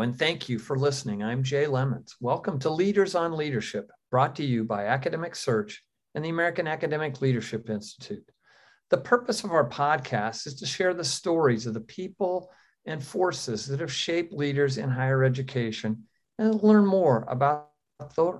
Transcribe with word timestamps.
And 0.00 0.18
thank 0.18 0.48
you 0.48 0.58
for 0.58 0.76
listening. 0.76 1.22
I'm 1.22 1.44
Jay 1.44 1.68
Lemons. 1.68 2.16
Welcome 2.20 2.58
to 2.60 2.70
Leaders 2.70 3.14
on 3.14 3.36
Leadership, 3.36 3.92
brought 4.10 4.34
to 4.36 4.44
you 4.44 4.64
by 4.64 4.86
Academic 4.86 5.36
Search 5.36 5.84
and 6.14 6.24
the 6.24 6.30
American 6.30 6.66
Academic 6.66 7.20
Leadership 7.20 7.70
Institute. 7.70 8.28
The 8.90 8.98
purpose 8.98 9.44
of 9.44 9.52
our 9.52 9.68
podcast 9.68 10.48
is 10.48 10.56
to 10.56 10.66
share 10.66 10.94
the 10.94 11.04
stories 11.04 11.66
of 11.66 11.74
the 11.74 11.80
people 11.80 12.50
and 12.86 13.02
forces 13.02 13.66
that 13.66 13.80
have 13.80 13.92
shaped 13.92 14.32
leaders 14.32 14.78
in 14.78 14.90
higher 14.90 15.22
education 15.22 16.04
and 16.38 16.60
learn 16.62 16.84
more 16.84 17.24
about 17.28 17.68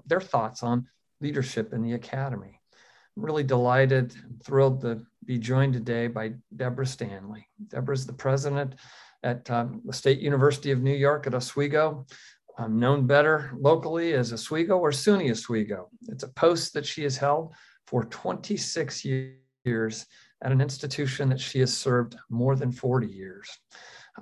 their 0.06 0.20
thoughts 0.20 0.64
on 0.64 0.88
leadership 1.20 1.72
in 1.72 1.82
the 1.82 1.94
academy. 1.94 2.60
I'm 3.16 3.24
really 3.24 3.44
delighted, 3.44 4.12
and 4.24 4.42
thrilled 4.42 4.80
to 4.80 5.06
be 5.24 5.38
joined 5.38 5.74
today 5.74 6.08
by 6.08 6.32
Deborah 6.54 6.84
Stanley. 6.84 7.46
Deborah 7.68 7.94
is 7.94 8.06
the 8.06 8.12
president 8.12 8.74
at 9.24 9.50
um, 9.50 9.80
the 9.84 9.92
State 9.92 10.20
University 10.20 10.70
of 10.70 10.82
New 10.82 10.94
York 10.94 11.26
at 11.26 11.34
Oswego, 11.34 12.06
known 12.68 13.06
better 13.06 13.52
locally 13.58 14.12
as 14.12 14.32
Oswego 14.32 14.78
or 14.78 14.92
SUNY 14.92 15.30
Oswego. 15.30 15.88
It's 16.08 16.22
a 16.22 16.28
post 16.28 16.74
that 16.74 16.86
she 16.86 17.02
has 17.02 17.16
held 17.16 17.52
for 17.86 18.04
26 18.04 19.04
years 19.04 20.06
at 20.42 20.52
an 20.52 20.60
institution 20.60 21.28
that 21.30 21.40
she 21.40 21.58
has 21.60 21.76
served 21.76 22.16
more 22.30 22.54
than 22.54 22.70
40 22.70 23.06
years. 23.08 23.48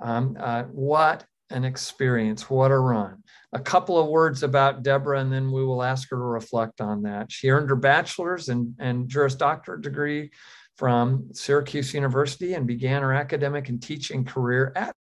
Um, 0.01 0.37
uh, 0.39 0.63
what 0.63 1.25
an 1.49 1.65
experience, 1.65 2.49
what 2.49 2.71
a 2.71 2.77
run. 2.77 3.21
A 3.51 3.59
couple 3.59 3.99
of 3.99 4.07
words 4.07 4.41
about 4.41 4.81
Deborah, 4.81 5.19
and 5.19 5.31
then 5.31 5.51
we 5.51 5.63
will 5.63 5.83
ask 5.83 6.09
her 6.09 6.15
to 6.15 6.23
reflect 6.23 6.81
on 6.81 7.03
that. 7.03 7.31
She 7.31 7.49
earned 7.49 7.69
her 7.69 7.75
bachelor's 7.75 8.49
and, 8.49 8.73
and 8.79 9.07
Juris 9.07 9.35
Doctorate 9.35 9.81
degree 9.81 10.31
from 10.77 11.29
Syracuse 11.33 11.93
University 11.93 12.53
and 12.55 12.65
began 12.65 13.03
her 13.03 13.13
academic 13.13 13.69
and 13.69 13.81
teaching 13.81 14.25
career 14.25 14.73
at 14.75 14.95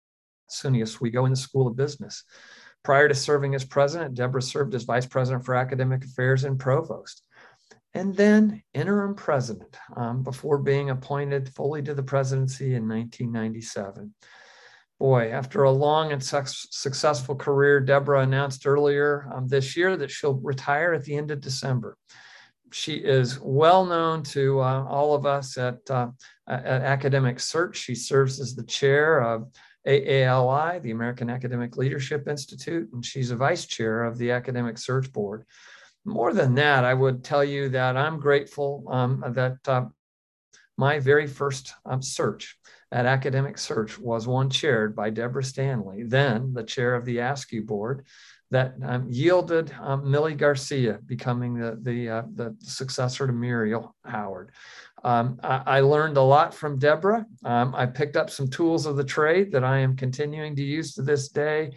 SUNY 0.52 0.82
Oswego 0.82 1.24
in 1.24 1.32
the 1.32 1.36
School 1.36 1.66
of 1.66 1.76
Business. 1.76 2.24
Prior 2.82 3.08
to 3.08 3.14
serving 3.14 3.54
as 3.54 3.64
president, 3.64 4.14
Deborah 4.14 4.42
served 4.42 4.74
as 4.74 4.82
vice 4.82 5.06
president 5.06 5.44
for 5.44 5.54
academic 5.54 6.04
affairs 6.04 6.44
and 6.44 6.58
provost, 6.58 7.22
and 7.94 8.14
then 8.16 8.62
interim 8.74 9.14
president 9.14 9.76
um, 9.96 10.22
before 10.22 10.58
being 10.58 10.90
appointed 10.90 11.48
fully 11.54 11.82
to 11.82 11.94
the 11.94 12.02
presidency 12.02 12.74
in 12.74 12.88
1997. 12.88 14.12
Boy, 14.98 15.30
after 15.30 15.64
a 15.64 15.70
long 15.70 16.12
and 16.12 16.22
successful 16.22 17.34
career, 17.34 17.80
Deborah 17.80 18.22
announced 18.22 18.66
earlier 18.66 19.28
um, 19.34 19.48
this 19.48 19.76
year 19.76 19.96
that 19.96 20.10
she'll 20.10 20.34
retire 20.34 20.92
at 20.92 21.04
the 21.04 21.16
end 21.16 21.30
of 21.30 21.40
December 21.40 21.96
she 22.72 22.94
is 22.94 23.38
well 23.40 23.84
known 23.84 24.22
to 24.22 24.60
uh, 24.60 24.84
all 24.88 25.14
of 25.14 25.26
us 25.26 25.56
at, 25.58 25.78
uh, 25.90 26.08
at 26.48 26.64
Academic 26.64 27.40
Search. 27.40 27.76
She 27.76 27.94
serves 27.94 28.40
as 28.40 28.54
the 28.54 28.64
chair 28.64 29.20
of 29.20 29.48
AALI, 29.86 30.80
the 30.82 30.90
American 30.90 31.28
Academic 31.28 31.76
Leadership 31.76 32.28
Institute, 32.28 32.88
and 32.92 33.04
she's 33.04 33.30
a 33.30 33.36
vice 33.36 33.66
chair 33.66 34.04
of 34.04 34.18
the 34.18 34.30
Academic 34.30 34.78
Search 34.78 35.12
Board. 35.12 35.44
More 36.04 36.32
than 36.32 36.54
that, 36.54 36.84
I 36.84 36.94
would 36.94 37.22
tell 37.22 37.44
you 37.44 37.68
that 37.70 37.96
I'm 37.96 38.18
grateful 38.18 38.84
um, 38.88 39.24
that 39.28 39.58
uh, 39.66 39.86
my 40.76 40.98
very 40.98 41.26
first 41.26 41.74
um, 41.84 42.02
search 42.02 42.58
at 42.90 43.06
Academic 43.06 43.56
Search 43.56 43.98
was 43.98 44.26
one 44.26 44.50
chaired 44.50 44.94
by 44.94 45.10
Deborah 45.10 45.44
Stanley, 45.44 46.02
then 46.02 46.52
the 46.52 46.64
chair 46.64 46.94
of 46.94 47.04
the 47.04 47.16
AASCU 47.16 47.64
board, 47.64 48.04
that 48.50 48.74
um, 48.84 49.06
yielded 49.08 49.72
um, 49.80 50.10
Millie 50.10 50.34
Garcia 50.34 50.98
becoming 51.06 51.54
the, 51.54 51.78
the, 51.80 52.08
uh, 52.08 52.22
the 52.34 52.54
successor 52.60 53.26
to 53.26 53.32
Muriel 53.32 53.96
Howard. 54.04 54.50
Um, 55.04 55.40
I, 55.42 55.62
I, 55.66 55.80
learned 55.80 56.16
a 56.16 56.22
lot 56.22 56.54
from 56.54 56.78
Deborah. 56.78 57.26
Um, 57.44 57.74
I 57.74 57.86
picked 57.86 58.16
up 58.16 58.30
some 58.30 58.48
tools 58.48 58.86
of 58.86 58.96
the 58.96 59.04
trade 59.04 59.50
that 59.52 59.64
I 59.64 59.78
am 59.78 59.96
continuing 59.96 60.54
to 60.56 60.62
use 60.62 60.94
to 60.94 61.02
this 61.02 61.28
day. 61.28 61.72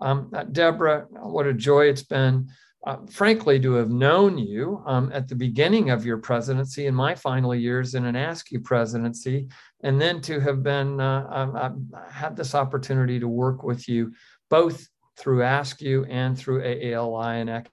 Um, 0.00 0.30
uh, 0.32 0.44
Deborah, 0.44 1.06
what 1.10 1.46
a 1.46 1.52
joy 1.52 1.88
it's 1.88 2.04
been, 2.04 2.48
uh, 2.86 2.98
frankly, 3.10 3.58
to 3.60 3.72
have 3.74 3.90
known 3.90 4.38
you 4.38 4.80
um, 4.86 5.10
at 5.12 5.26
the 5.26 5.34
beginning 5.34 5.90
of 5.90 6.06
your 6.06 6.18
presidency 6.18 6.86
in 6.86 6.94
my 6.94 7.16
final 7.16 7.52
years 7.52 7.96
in 7.96 8.04
an 8.04 8.14
AASCU 8.14 8.62
presidency, 8.62 9.48
and 9.82 10.00
then 10.00 10.20
to 10.22 10.38
have 10.38 10.62
been 10.62 11.00
uh, 11.00 11.26
um, 11.30 11.90
had 12.08 12.36
this 12.36 12.54
opportunity 12.54 13.18
to 13.18 13.26
work 13.26 13.64
with 13.64 13.88
you 13.88 14.12
both 14.50 14.86
through 15.16 15.40
AASCU 15.40 16.06
and 16.08 16.38
through 16.38 16.62
AALI 16.62 17.40
and 17.40 17.66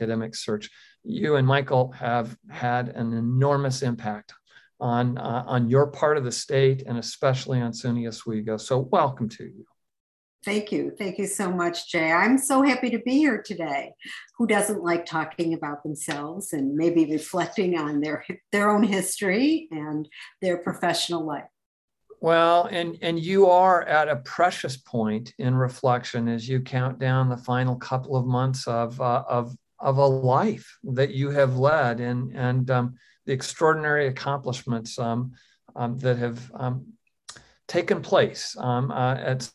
academic 0.00 0.34
search. 0.34 0.70
You 1.04 1.36
and 1.36 1.46
Michael 1.46 1.92
have 1.92 2.36
had 2.50 2.88
an 2.88 3.12
enormous 3.12 3.82
impact 3.82 4.32
on, 4.80 5.18
uh, 5.18 5.44
on 5.46 5.68
your 5.68 5.86
part 5.88 6.16
of 6.16 6.24
the 6.24 6.32
state 6.32 6.82
and 6.86 6.98
especially 6.98 7.60
on 7.60 7.72
SUNY 7.72 8.08
Oswego. 8.08 8.56
So 8.56 8.78
welcome 8.78 9.28
to 9.30 9.44
you. 9.44 9.64
Thank 10.44 10.70
you. 10.70 10.92
Thank 10.96 11.18
you 11.18 11.26
so 11.26 11.50
much, 11.50 11.90
Jay. 11.90 12.12
I'm 12.12 12.38
so 12.38 12.62
happy 12.62 12.88
to 12.90 13.00
be 13.00 13.18
here 13.18 13.42
today. 13.42 13.94
Who 14.38 14.46
doesn't 14.46 14.80
like 14.80 15.04
talking 15.04 15.54
about 15.54 15.82
themselves 15.82 16.52
and 16.52 16.76
maybe 16.76 17.04
reflecting 17.04 17.76
on 17.76 18.00
their, 18.00 18.24
their 18.52 18.70
own 18.70 18.84
history 18.84 19.66
and 19.72 20.08
their 20.40 20.58
professional 20.58 21.26
life? 21.26 21.48
Well, 22.20 22.64
and 22.66 22.96
and 23.02 23.20
you 23.20 23.46
are 23.46 23.82
at 23.82 24.08
a 24.08 24.16
precious 24.16 24.76
point 24.76 25.34
in 25.38 25.54
reflection 25.54 26.28
as 26.28 26.48
you 26.48 26.60
count 26.60 26.98
down 26.98 27.28
the 27.28 27.36
final 27.36 27.76
couple 27.76 28.16
of 28.16 28.26
months 28.26 28.66
of 28.66 29.00
uh, 29.00 29.22
of 29.28 29.54
of 29.78 29.98
a 29.98 30.06
life 30.06 30.78
that 30.84 31.10
you 31.10 31.30
have 31.30 31.58
led, 31.58 32.00
and 32.00 32.34
and 32.34 32.70
um, 32.70 32.94
the 33.26 33.32
extraordinary 33.32 34.06
accomplishments 34.06 34.98
um, 34.98 35.32
um, 35.74 35.98
that 35.98 36.16
have 36.16 36.50
um, 36.54 36.86
taken 37.68 38.00
place 38.00 38.56
um, 38.58 38.90
uh, 38.90 39.14
at 39.14 39.50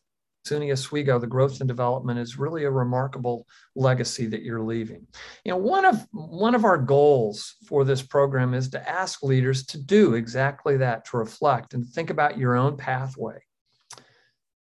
SUNY 0.46 0.72
Oswego, 0.72 1.20
the 1.20 1.28
growth 1.28 1.60
and 1.62 1.68
development 1.68 2.20
is 2.20 2.40
really 2.40 2.64
a 2.64 2.72
remarkable 2.72 3.46
legacy 3.76 4.26
that 4.28 4.42
you're 4.42 4.62
leaving. 4.62 5.06
You 5.46 5.52
know, 5.52 5.58
one 5.58 5.86
of 5.86 6.08
one 6.12 6.56
of 6.56 6.66
our 6.66 6.78
goals 6.78 7.56
for 7.68 7.84
this 7.84 8.02
program 8.02 8.54
is 8.54 8.70
to 8.70 8.90
ask 8.90 9.22
leaders 9.22 9.66
to 9.68 9.78
do 9.78 10.16
exactly 10.16 10.78
that, 10.78 11.06
to 11.06 11.18
reflect 11.18 11.74
and 11.74 11.86
think 11.86 12.10
about 12.10 12.40
your 12.40 12.56
own 12.56 12.76
pathway, 12.76 13.40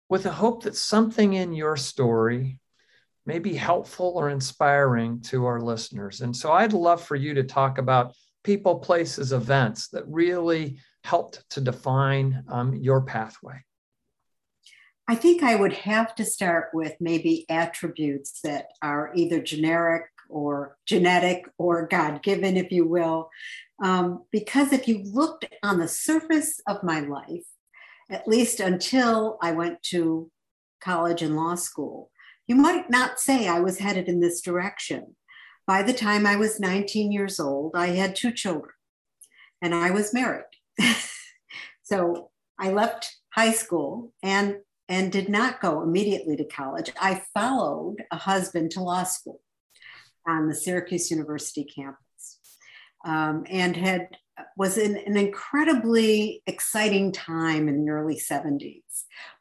with 0.10 0.24
the 0.24 0.32
hope 0.32 0.64
that 0.64 0.76
something 0.76 1.34
in 1.34 1.54
your 1.54 1.76
story 1.76 2.60
may 3.26 3.40
be 3.40 3.56
helpful 3.56 4.14
or 4.16 4.30
inspiring 4.30 5.22
to 5.22 5.46
our 5.46 5.60
listeners. 5.60 6.22
And 6.22 6.36
so, 6.36 6.52
I'd 6.52 6.74
love 6.74 7.04
for 7.04 7.16
you 7.16 7.34
to 7.34 7.44
talk 7.44 7.80
about 7.80 8.14
people, 8.44 8.80
places, 8.80 9.32
events 9.32 9.88
that 9.90 10.04
really 10.08 10.78
helped 11.04 11.44
to 11.52 11.62
define 11.62 12.44
um, 12.50 12.76
your 12.76 13.02
pathway. 13.02 13.64
I 15.08 15.16
think 15.16 15.44
I 15.44 15.56
would 15.56 15.74
have 15.74 16.16
to 16.16 16.26
start 16.26 16.70
with 16.74 16.96
maybe 17.02 17.46
attributes 17.50 18.40
that 18.44 18.68
are 18.82 19.12
either 19.16 19.42
generic 19.42 20.04
or 20.30 20.78
genetic 20.86 21.44
or 21.58 21.88
God 21.88 22.24
given, 22.24 22.56
if 22.56 22.72
you 22.72 22.88
will. 22.88 23.30
Um, 23.84 24.24
because 24.32 24.72
if 24.72 24.88
you 24.88 25.04
looked 25.04 25.46
on 25.62 25.80
the 25.80 25.90
surface 25.90 26.62
of 26.68 26.84
my 26.84 27.02
life, 27.02 27.46
at 28.10 28.28
least 28.28 28.60
until 28.60 29.38
I 29.42 29.52
went 29.52 29.84
to 29.84 30.32
college 30.82 31.22
and 31.22 31.36
law 31.36 31.56
school, 31.56 32.10
you 32.48 32.56
might 32.56 32.90
not 32.90 33.20
say 33.20 33.48
I 33.48 33.60
was 33.60 33.80
headed 33.80 34.08
in 34.08 34.20
this 34.20 34.42
direction. 34.42 35.16
By 35.66 35.84
the 35.84 35.94
time 35.94 36.26
I 36.26 36.36
was 36.36 36.60
19 36.60 37.12
years 37.12 37.40
old, 37.40 37.74
I 37.76 37.88
had 37.88 38.16
two 38.16 38.32
children 38.32 38.74
and 39.62 39.74
I 39.74 39.92
was 39.92 40.14
married. 40.14 40.44
so 41.84 42.32
I 42.60 42.72
left 42.72 43.16
high 43.34 43.52
school 43.52 44.14
and 44.22 44.58
and 44.90 45.12
did 45.12 45.30
not 45.30 45.62
go 45.62 45.82
immediately 45.82 46.36
to 46.36 46.44
college. 46.44 46.92
I 47.00 47.24
followed 47.34 48.04
a 48.12 48.18
husband 48.18 48.72
to 48.72 48.84
law 48.84 49.04
school 49.04 49.40
on 50.28 50.50
the 50.50 50.56
Syracuse 50.56 51.10
University 51.10 51.64
campus 51.64 52.40
um, 53.06 53.46
and 53.50 53.76
had 53.76 54.10
was 54.58 54.78
in 54.78 54.98
an 54.98 55.16
incredibly 55.16 56.42
exciting 56.48 57.12
time 57.12 57.68
in 57.68 57.86
the 57.86 57.92
early 57.92 58.16
70s 58.16 58.83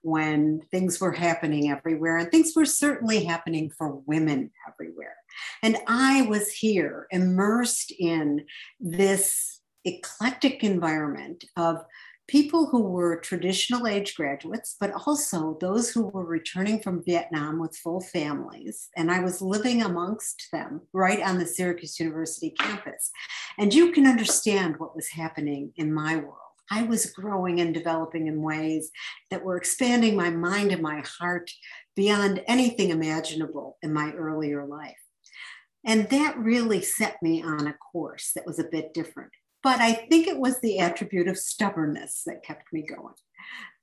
when 0.02 0.60
things 0.70 1.00
were 1.00 1.12
happening 1.12 1.70
everywhere 1.70 2.18
and 2.18 2.30
things 2.30 2.52
were 2.54 2.64
certainly 2.64 3.24
happening 3.24 3.70
for 3.70 4.02
women 4.06 4.50
everywhere 4.68 5.16
and 5.62 5.76
i 5.86 6.22
was 6.22 6.50
here 6.50 7.06
immersed 7.10 7.92
in 7.98 8.44
this 8.80 9.60
eclectic 9.84 10.62
environment 10.62 11.44
of 11.56 11.84
people 12.28 12.66
who 12.66 12.82
were 12.82 13.20
traditional 13.20 13.86
age 13.86 14.14
graduates, 14.14 14.76
but 14.80 14.92
also 15.06 15.58
those 15.60 15.90
who 15.90 16.06
were 16.06 16.24
returning 16.24 16.80
from 16.80 17.04
Vietnam 17.04 17.60
with 17.60 17.76
full 17.76 18.00
families. 18.00 18.88
And 18.96 19.10
I 19.10 19.20
was 19.20 19.42
living 19.42 19.82
amongst 19.82 20.48
them 20.52 20.80
right 20.92 21.20
on 21.20 21.38
the 21.38 21.46
Syracuse 21.46 21.98
University 21.98 22.50
campus. 22.50 23.10
And 23.58 23.74
you 23.74 23.92
can 23.92 24.06
understand 24.06 24.78
what 24.78 24.96
was 24.96 25.08
happening 25.08 25.72
in 25.76 25.92
my 25.92 26.16
world. 26.16 26.38
I 26.72 26.82
was 26.82 27.06
growing 27.06 27.60
and 27.60 27.74
developing 27.74 28.26
in 28.28 28.42
ways 28.42 28.90
that 29.30 29.44
were 29.44 29.56
expanding 29.56 30.16
my 30.16 30.30
mind 30.30 30.72
and 30.72 30.82
my 30.82 31.04
heart 31.18 31.50
beyond 31.94 32.42
anything 32.46 32.90
imaginable 32.90 33.76
in 33.82 33.92
my 33.92 34.12
earlier 34.12 34.64
life. 34.64 34.96
And 35.84 36.08
that 36.10 36.38
really 36.38 36.80
set 36.80 37.16
me 37.22 37.42
on 37.42 37.66
a 37.66 37.74
course 37.74 38.30
that 38.34 38.46
was 38.46 38.58
a 38.58 38.64
bit 38.64 38.94
different 38.94 39.32
but 39.62 39.80
I 39.80 39.92
think 39.92 40.26
it 40.26 40.38
was 40.38 40.60
the 40.60 40.78
attribute 40.78 41.28
of 41.28 41.38
stubbornness 41.38 42.22
that 42.26 42.42
kept 42.42 42.72
me 42.72 42.82
going. 42.82 43.14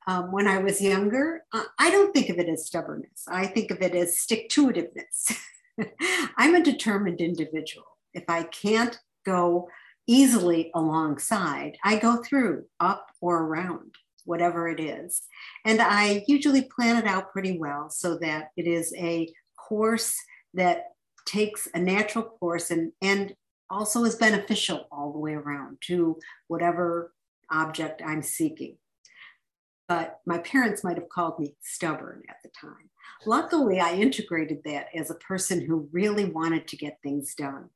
Um, 0.08 0.32
when 0.32 0.48
I 0.48 0.58
was 0.58 0.82
younger, 0.82 1.44
I 1.54 1.92
don't 1.92 2.14
think 2.14 2.30
of 2.30 2.38
it 2.38 2.50
as 2.50 2.66
stubbornness. 2.66 3.26
I 3.28 3.46
think 3.46 3.72
of 3.72 3.82
it 3.82 3.96
as 3.96 4.20
stick 4.20 4.50
to 4.50 4.72
itiveness. 4.72 5.38
I'm 6.38 6.56
a 6.56 6.64
determined 6.64 7.22
individual. 7.22 7.86
If 8.14 8.24
I 8.28 8.44
can't 8.44 8.98
go 9.26 9.70
easily 10.10 10.72
alongside, 10.74 11.78
I 11.84 12.00
go 12.00 12.18
through, 12.18 12.66
up 12.80 13.12
or 13.22 13.44
around, 13.44 13.94
whatever 14.26 14.68
it 14.68 14.80
is. 14.80 15.22
And 15.66 15.80
I 15.80 16.24
usually 16.28 16.64
plan 16.64 16.98
it 16.98 17.06
out 17.06 17.32
pretty 17.32 17.60
well 17.60 17.92
so 17.92 18.18
that 18.18 18.50
it 18.58 18.66
is 18.66 18.92
a 18.98 19.32
course 19.56 20.18
that 20.56 20.86
takes 21.28 21.68
a 21.76 21.80
natural 21.80 22.24
course 22.24 22.72
and, 22.72 22.92
and 23.04 23.36
also 23.70 24.04
is 24.04 24.16
beneficial 24.16 24.88
all 24.92 25.14
the 25.14 25.20
way 25.20 25.34
around 25.34 25.78
to 25.82 26.18
whatever 26.48 27.14
object 27.52 28.02
I'm 28.04 28.24
seeking. 28.24 28.78
But 29.88 30.22
my 30.26 30.40
parents 30.40 30.84
might 30.84 30.98
have 30.98 31.10
called 31.10 31.38
me 31.38 31.56
stubborn 31.62 32.24
at 32.28 32.38
the 32.44 32.50
time. 32.60 32.90
Luckily, 33.28 33.80
I 33.80 33.94
integrated 33.94 34.62
that 34.66 34.88
as 34.96 35.12
a 35.12 35.16
person 35.16 35.62
who 35.62 35.88
really 35.92 36.26
wanted 36.26 36.68
to 36.68 36.78
get 36.78 36.98
things 37.04 37.36
done. 37.36 37.70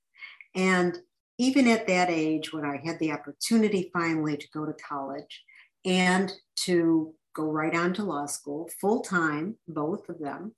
And 0.56 0.98
even 1.38 1.68
at 1.68 1.88
that 1.88 2.10
age, 2.10 2.54
when 2.54 2.66
I 2.66 2.82
had 2.84 3.00
the 3.00 3.12
opportunity 3.12 3.90
finally 3.94 4.38
to 4.38 4.48
go 4.54 4.66
to 4.66 4.74
college 4.74 5.44
and 5.86 6.32
to 6.58 7.14
go 7.36 7.46
right 7.46 7.76
on 7.76 7.94
to 7.94 8.04
law 8.04 8.26
school 8.26 8.70
full 8.80 9.02
time, 9.02 9.58
both 9.68 10.08
of 10.10 10.20
them, 10.20 10.54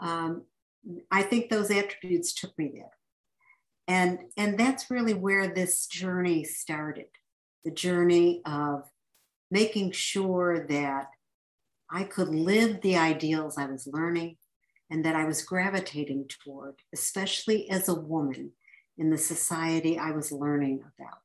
um, 0.00 0.42
I 1.10 1.22
think 1.22 1.48
those 1.48 1.70
attributes 1.70 2.32
took 2.32 2.56
me 2.58 2.70
there. 2.74 2.92
And, 3.88 4.18
and 4.36 4.58
that's 4.58 4.90
really 4.90 5.14
where 5.14 5.48
this 5.52 5.86
journey 5.86 6.44
started 6.44 7.06
the 7.64 7.70
journey 7.70 8.42
of 8.44 8.84
making 9.50 9.92
sure 9.92 10.66
that 10.68 11.10
I 11.90 12.04
could 12.04 12.28
live 12.28 12.80
the 12.80 12.96
ideals 12.96 13.58
I 13.58 13.66
was 13.66 13.86
learning 13.86 14.36
and 14.90 15.04
that 15.04 15.14
I 15.14 15.24
was 15.24 15.42
gravitating 15.42 16.28
toward, 16.28 16.74
especially 16.92 17.70
as 17.70 17.88
a 17.88 17.94
woman 17.94 18.52
in 18.98 19.10
the 19.10 19.18
society 19.18 19.98
I 19.98 20.10
was 20.12 20.32
learning 20.32 20.82
about. 20.82 21.18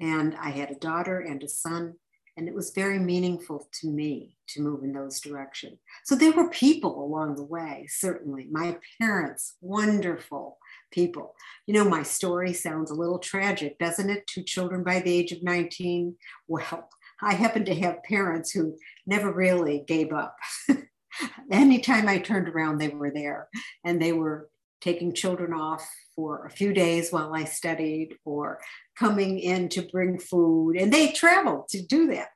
And 0.00 0.34
I 0.40 0.50
had 0.50 0.70
a 0.70 0.76
daughter 0.76 1.20
and 1.20 1.42
a 1.42 1.48
son, 1.48 1.94
and 2.36 2.48
it 2.48 2.54
was 2.54 2.72
very 2.74 2.98
meaningful 2.98 3.68
to 3.80 3.88
me 3.88 4.36
to 4.48 4.62
move 4.62 4.82
in 4.82 4.92
those 4.92 5.20
directions. 5.20 5.78
So 6.04 6.14
there 6.14 6.32
were 6.32 6.48
people 6.48 7.04
along 7.04 7.36
the 7.36 7.44
way, 7.44 7.86
certainly. 7.88 8.48
My 8.50 8.78
parents, 9.00 9.56
wonderful 9.60 10.58
people. 10.90 11.34
You 11.66 11.74
know, 11.74 11.84
my 11.84 12.02
story 12.02 12.52
sounds 12.52 12.90
a 12.90 12.94
little 12.94 13.18
tragic, 13.18 13.78
doesn't 13.78 14.10
it? 14.10 14.26
Two 14.26 14.42
children 14.42 14.82
by 14.82 15.00
the 15.00 15.12
age 15.12 15.32
of 15.32 15.42
19. 15.42 16.16
Well, 16.48 16.88
I 17.22 17.34
happen 17.34 17.64
to 17.66 17.74
have 17.76 18.02
parents 18.02 18.50
who 18.50 18.76
never 19.06 19.32
really 19.32 19.84
gave 19.86 20.12
up. 20.12 20.36
Anytime 21.50 22.08
I 22.08 22.18
turned 22.18 22.48
around, 22.48 22.78
they 22.78 22.88
were 22.88 23.12
there 23.12 23.48
and 23.84 24.00
they 24.00 24.12
were 24.12 24.48
taking 24.82 25.14
children 25.14 25.54
off 25.54 25.88
for 26.14 26.44
a 26.44 26.50
few 26.50 26.74
days 26.74 27.10
while 27.10 27.32
I 27.34 27.44
studied 27.44 28.16
or 28.24 28.60
coming 28.98 29.38
in 29.38 29.68
to 29.70 29.82
bring 29.82 30.18
food. 30.18 30.76
And 30.76 30.92
they 30.92 31.12
traveled 31.12 31.68
to 31.68 31.82
do 31.82 32.08
that, 32.08 32.28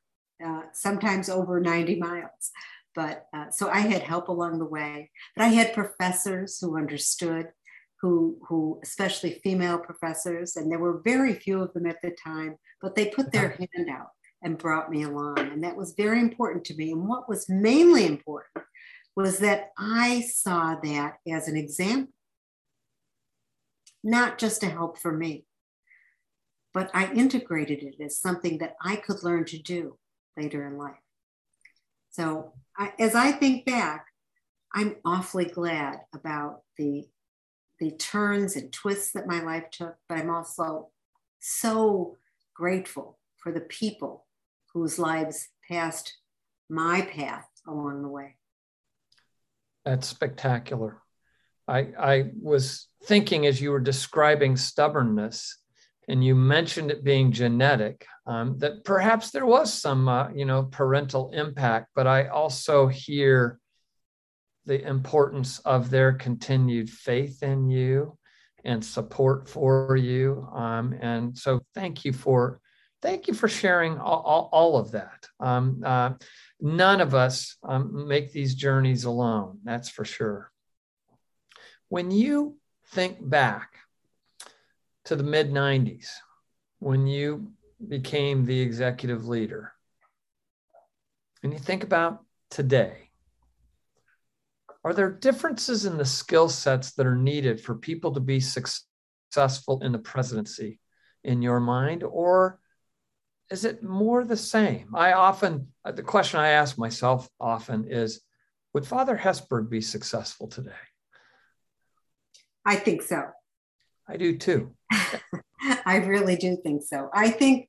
uh, 0.44 0.62
sometimes 0.72 1.28
over 1.28 1.60
90 1.60 1.96
miles. 1.96 2.50
But 2.94 3.26
uh, 3.34 3.50
so 3.50 3.68
I 3.68 3.80
had 3.80 4.02
help 4.02 4.28
along 4.28 4.58
the 4.58 4.64
way. 4.64 5.10
But 5.34 5.44
I 5.44 5.48
had 5.48 5.74
professors 5.74 6.58
who 6.58 6.78
understood, 6.78 7.48
who, 8.00 8.38
who, 8.48 8.80
especially 8.82 9.40
female 9.44 9.78
professors, 9.78 10.56
and 10.56 10.70
there 10.70 10.78
were 10.78 11.02
very 11.04 11.34
few 11.34 11.60
of 11.60 11.74
them 11.74 11.86
at 11.86 12.00
the 12.02 12.16
time, 12.24 12.56
but 12.80 12.94
they 12.94 13.06
put 13.06 13.32
their 13.32 13.50
hand 13.50 13.90
out 13.90 14.08
and 14.42 14.56
brought 14.56 14.90
me 14.90 15.02
along. 15.02 15.38
And 15.38 15.62
that 15.64 15.76
was 15.76 15.94
very 15.96 16.20
important 16.20 16.64
to 16.66 16.76
me. 16.76 16.92
And 16.92 17.06
what 17.06 17.28
was 17.28 17.48
mainly 17.48 18.06
important 18.06 18.64
was 19.14 19.38
that 19.38 19.70
I 19.78 20.20
saw 20.20 20.76
that 20.82 21.16
as 21.28 21.48
an 21.48 21.56
example 21.56 22.12
not 24.06 24.38
just 24.38 24.62
a 24.62 24.68
help 24.68 24.98
for 24.98 25.12
me, 25.12 25.44
but 26.72 26.90
I 26.94 27.12
integrated 27.12 27.82
it 27.82 27.96
as 28.02 28.20
something 28.20 28.58
that 28.58 28.76
I 28.80 28.96
could 28.96 29.24
learn 29.24 29.44
to 29.46 29.58
do 29.58 29.98
later 30.36 30.66
in 30.66 30.78
life. 30.78 30.94
So 32.10 32.52
I, 32.78 32.92
as 33.00 33.16
I 33.16 33.32
think 33.32 33.66
back, 33.66 34.06
I'm 34.72 34.96
awfully 35.04 35.46
glad 35.46 35.98
about 36.14 36.60
the 36.78 37.04
the 37.78 37.90
turns 37.90 38.56
and 38.56 38.72
twists 38.72 39.12
that 39.12 39.26
my 39.26 39.42
life 39.42 39.64
took, 39.70 39.96
but 40.08 40.16
I'm 40.16 40.30
also 40.30 40.88
so 41.40 42.16
grateful 42.54 43.18
for 43.36 43.52
the 43.52 43.60
people 43.60 44.24
whose 44.72 44.98
lives 44.98 45.48
passed 45.68 46.16
my 46.70 47.02
path 47.02 47.46
along 47.68 48.00
the 48.00 48.08
way. 48.08 48.36
That's 49.84 50.06
spectacular. 50.06 51.02
I, 51.68 51.88
I 51.98 52.30
was 52.40 52.88
thinking 53.04 53.46
as 53.46 53.60
you 53.60 53.70
were 53.70 53.80
describing 53.80 54.56
stubbornness, 54.56 55.58
and 56.08 56.24
you 56.24 56.34
mentioned 56.34 56.90
it 56.90 57.02
being 57.02 57.32
genetic, 57.32 58.06
um, 58.26 58.58
that 58.58 58.84
perhaps 58.84 59.30
there 59.30 59.46
was 59.46 59.72
some, 59.72 60.08
uh, 60.08 60.30
you 60.30 60.44
know, 60.44 60.64
parental 60.64 61.30
impact, 61.32 61.88
but 61.94 62.06
I 62.06 62.28
also 62.28 62.86
hear 62.86 63.58
the 64.66 64.86
importance 64.86 65.58
of 65.60 65.90
their 65.90 66.12
continued 66.12 66.90
faith 66.90 67.42
in 67.42 67.68
you 67.68 68.18
and 68.64 68.84
support 68.84 69.48
for 69.48 69.96
you. 69.96 70.48
Um, 70.52 70.94
and 71.00 71.36
so, 71.36 71.60
thank 71.74 72.04
you 72.04 72.12
for 72.12 72.60
thank 73.02 73.28
you 73.28 73.34
for 73.34 73.46
sharing 73.46 73.98
all, 73.98 74.22
all, 74.22 74.48
all 74.52 74.78
of 74.78 74.90
that. 74.92 75.28
Um, 75.38 75.82
uh, 75.84 76.14
none 76.60 77.00
of 77.00 77.14
us 77.14 77.56
um, 77.62 78.08
make 78.08 78.32
these 78.32 78.54
journeys 78.54 79.04
alone. 79.04 79.60
That's 79.64 79.88
for 79.88 80.04
sure. 80.04 80.50
When 81.88 82.10
you 82.10 82.56
think 82.86 83.18
back 83.20 83.74
to 85.04 85.14
the 85.14 85.22
mid 85.22 85.52
90s, 85.52 86.08
when 86.80 87.06
you 87.06 87.52
became 87.86 88.44
the 88.44 88.60
executive 88.60 89.28
leader, 89.28 89.72
and 91.42 91.52
you 91.52 91.58
think 91.58 91.84
about 91.84 92.24
today, 92.50 93.10
are 94.84 94.94
there 94.94 95.10
differences 95.10 95.84
in 95.84 95.96
the 95.96 96.04
skill 96.04 96.48
sets 96.48 96.92
that 96.92 97.06
are 97.06 97.16
needed 97.16 97.60
for 97.60 97.74
people 97.74 98.12
to 98.14 98.20
be 98.20 98.40
successful 98.40 99.80
in 99.82 99.92
the 99.92 99.98
presidency 99.98 100.80
in 101.22 101.42
your 101.42 101.60
mind? 101.60 102.02
Or 102.02 102.60
is 103.50 103.64
it 103.64 103.82
more 103.82 104.24
the 104.24 104.36
same? 104.36 104.94
I 104.94 105.12
often, 105.12 105.68
the 105.84 106.02
question 106.02 106.40
I 106.40 106.50
ask 106.50 106.78
myself 106.78 107.28
often 107.40 107.86
is 107.88 108.20
Would 108.74 108.86
Father 108.86 109.16
Hesburgh 109.16 109.68
be 109.70 109.80
successful 109.80 110.48
today? 110.48 110.72
I 112.66 112.74
think 112.74 113.02
so. 113.02 113.22
I 114.08 114.16
do 114.16 114.36
too. 114.36 114.74
I 115.86 115.96
really 115.98 116.36
do 116.36 116.56
think 116.62 116.82
so. 116.82 117.08
I 117.14 117.30
think 117.30 117.68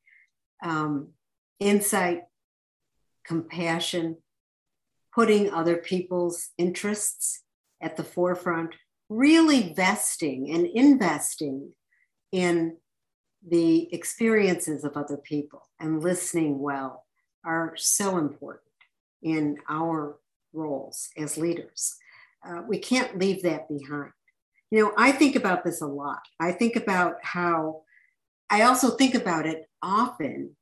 um, 0.63 1.09
insight, 1.59 2.21
compassion, 3.23 4.17
putting 5.13 5.51
other 5.51 5.77
people's 5.77 6.49
interests 6.57 7.43
at 7.81 7.95
the 7.95 8.03
forefront, 8.03 8.73
really 9.07 9.73
vesting 9.73 10.51
and 10.51 10.65
investing 10.65 11.73
in 12.31 12.77
the 13.47 13.93
experiences 13.93 14.83
of 14.83 14.97
other 14.97 15.17
people 15.17 15.61
and 15.79 16.01
listening 16.01 16.59
well 16.59 17.05
are 17.45 17.73
so 17.77 18.17
important 18.17 18.63
in 19.21 19.57
our 19.69 20.17
roles 20.53 21.09
as 21.17 21.37
leaders. 21.37 21.95
Uh, 22.45 22.61
we 22.67 22.79
can't 22.79 23.19
leave 23.19 23.43
that 23.43 23.69
behind. 23.69 24.11
You 24.71 24.83
know, 24.83 24.93
I 24.97 25.11
think 25.11 25.35
about 25.35 25.63
this 25.63 25.81
a 25.81 25.87
lot. 25.87 26.21
I 26.39 26.51
think 26.51 26.75
about 26.75 27.15
how 27.21 27.83
I 28.49 28.63
also 28.63 28.91
think 28.91 29.15
about 29.15 29.45
it 29.45 29.69
often 29.81 30.55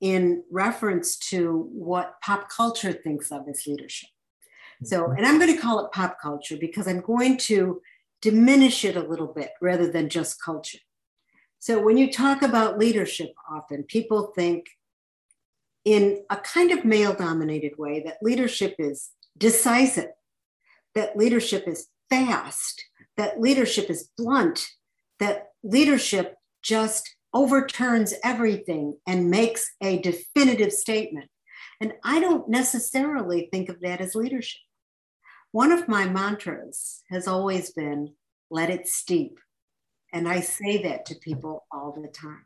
in 0.00 0.42
reference 0.50 1.16
to 1.16 1.68
what 1.72 2.14
pop 2.22 2.50
culture 2.50 2.92
thinks 2.92 3.32
of 3.32 3.48
as 3.48 3.66
leadership. 3.66 4.10
So, 4.84 5.04
mm-hmm. 5.04 5.16
and 5.16 5.26
I'm 5.26 5.38
going 5.38 5.54
to 5.54 5.60
call 5.60 5.84
it 5.84 5.92
pop 5.92 6.18
culture 6.20 6.56
because 6.58 6.86
I'm 6.86 7.00
going 7.00 7.38
to 7.38 7.80
diminish 8.20 8.84
it 8.84 8.96
a 8.96 9.02
little 9.02 9.26
bit 9.26 9.50
rather 9.60 9.90
than 9.90 10.08
just 10.08 10.42
culture. 10.42 10.78
So, 11.58 11.82
when 11.82 11.96
you 11.96 12.12
talk 12.12 12.42
about 12.42 12.78
leadership, 12.78 13.32
often 13.50 13.84
people 13.84 14.32
think 14.36 14.66
in 15.84 16.24
a 16.30 16.36
kind 16.36 16.72
of 16.72 16.84
male 16.84 17.14
dominated 17.14 17.78
way 17.78 18.02
that 18.04 18.18
leadership 18.20 18.74
is 18.78 19.10
decisive, 19.38 20.10
that 20.94 21.16
leadership 21.16 21.66
is 21.66 21.88
fast, 22.10 22.84
that 23.16 23.40
leadership 23.40 23.90
is 23.90 24.10
blunt, 24.16 24.66
that 25.18 25.48
leadership 25.62 26.36
just 26.62 27.16
overturns 27.32 28.14
everything 28.24 28.96
and 29.06 29.30
makes 29.30 29.70
a 29.82 29.98
definitive 29.98 30.72
statement. 30.72 31.30
And 31.80 31.92
I 32.04 32.20
don't 32.20 32.48
necessarily 32.48 33.48
think 33.52 33.68
of 33.68 33.80
that 33.80 34.00
as 34.00 34.14
leadership. 34.14 34.60
One 35.52 35.72
of 35.72 35.88
my 35.88 36.06
mantras 36.08 37.02
has 37.10 37.28
always 37.28 37.70
been 37.72 38.14
let 38.50 38.70
it 38.70 38.88
steep. 38.88 39.38
And 40.12 40.28
I 40.28 40.40
say 40.40 40.82
that 40.84 41.06
to 41.06 41.14
people 41.16 41.66
all 41.70 41.92
the 41.92 42.08
time. 42.08 42.44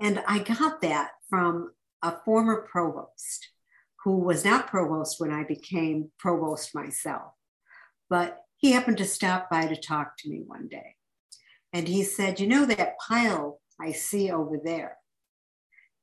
And 0.00 0.22
I 0.26 0.40
got 0.40 0.80
that 0.82 1.10
from 1.28 1.72
a 2.02 2.16
former 2.24 2.62
provost 2.62 3.48
who 4.04 4.18
was 4.18 4.44
not 4.44 4.66
provost 4.66 5.20
when 5.20 5.30
I 5.30 5.44
became 5.44 6.10
provost 6.18 6.74
myself. 6.74 7.32
But 8.08 8.42
he 8.60 8.72
happened 8.72 8.98
to 8.98 9.06
stop 9.06 9.48
by 9.50 9.66
to 9.66 9.74
talk 9.74 10.18
to 10.18 10.28
me 10.28 10.42
one 10.46 10.68
day. 10.68 10.96
And 11.72 11.88
he 11.88 12.04
said, 12.04 12.38
You 12.38 12.46
know, 12.46 12.66
that 12.66 12.98
pile 12.98 13.58
I 13.80 13.92
see 13.92 14.30
over 14.30 14.58
there? 14.62 14.98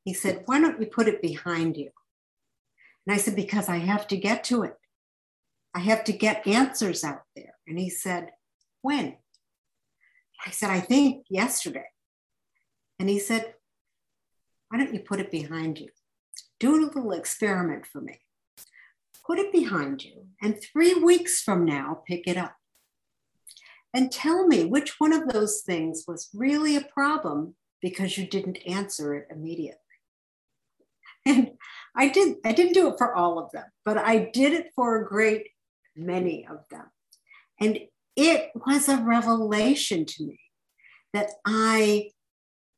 He 0.04 0.14
said, 0.14 0.44
Why 0.46 0.60
don't 0.60 0.82
you 0.82 0.88
put 0.88 1.08
it 1.08 1.22
behind 1.22 1.78
you? 1.78 1.92
And 3.06 3.14
I 3.14 3.18
said, 3.18 3.36
Because 3.36 3.70
I 3.70 3.78
have 3.78 4.08
to 4.08 4.18
get 4.18 4.44
to 4.46 4.64
it. 4.64 4.76
I 5.76 5.80
have 5.80 6.04
to 6.06 6.14
get 6.14 6.48
answers 6.48 7.04
out 7.04 7.22
there. 7.36 7.54
And 7.68 7.78
he 7.78 7.92
said, 7.92 8.32
When? 8.82 9.18
I 10.46 10.50
said, 10.50 10.72
I 10.72 10.80
think 10.80 11.26
yesterday. 11.30 11.90
And 12.98 13.08
he 13.08 13.20
said, 13.20 13.54
Why 14.70 14.80
don't 14.80 14.96
you 14.96 15.02
put 15.02 15.20
it 15.20 15.30
behind 15.30 15.78
you? 15.78 15.90
Do 16.60 16.76
a 16.76 16.82
little 16.86 17.12
experiment 17.12 17.86
for 17.86 18.02
me. 18.02 18.20
Put 19.28 19.40
it 19.40 19.52
behind 19.52 20.06
you, 20.06 20.28
and 20.42 20.58
three 20.62 20.94
weeks 20.94 21.42
from 21.42 21.66
now, 21.66 22.02
pick 22.08 22.28
it 22.28 22.38
up. 22.38 22.56
And 23.94 24.12
tell 24.12 24.48
me 24.48 24.64
which 24.64 25.00
one 25.00 25.12
of 25.12 25.28
those 25.28 25.62
things 25.66 26.06
was 26.08 26.30
really 26.34 26.78
a 26.78 26.82
problem 26.82 27.56
because 27.82 28.18
you 28.18 28.26
didn't 28.26 28.60
answer 28.66 29.14
it 29.14 29.28
immediately. 29.30 29.82
And 31.26 31.52
I 31.94 32.08
did 32.08 32.38
I 32.46 32.54
didn't 32.54 32.74
do 32.74 32.88
it 32.88 32.98
for 32.98 33.14
all 33.14 33.38
of 33.38 33.52
them, 33.52 33.66
but 33.84 33.98
I 33.98 34.30
did 34.32 34.54
it 34.54 34.72
for 34.76 34.96
a 34.96 35.06
great 35.06 35.50
many 35.94 36.48
of 36.50 36.60
them. 36.70 36.86
And 37.60 37.80
it 38.16 38.52
was 38.56 38.88
a 38.88 38.98
revelation 38.98 40.06
to 40.06 40.26
me 40.26 40.40
that 41.14 41.32
I 41.46 42.12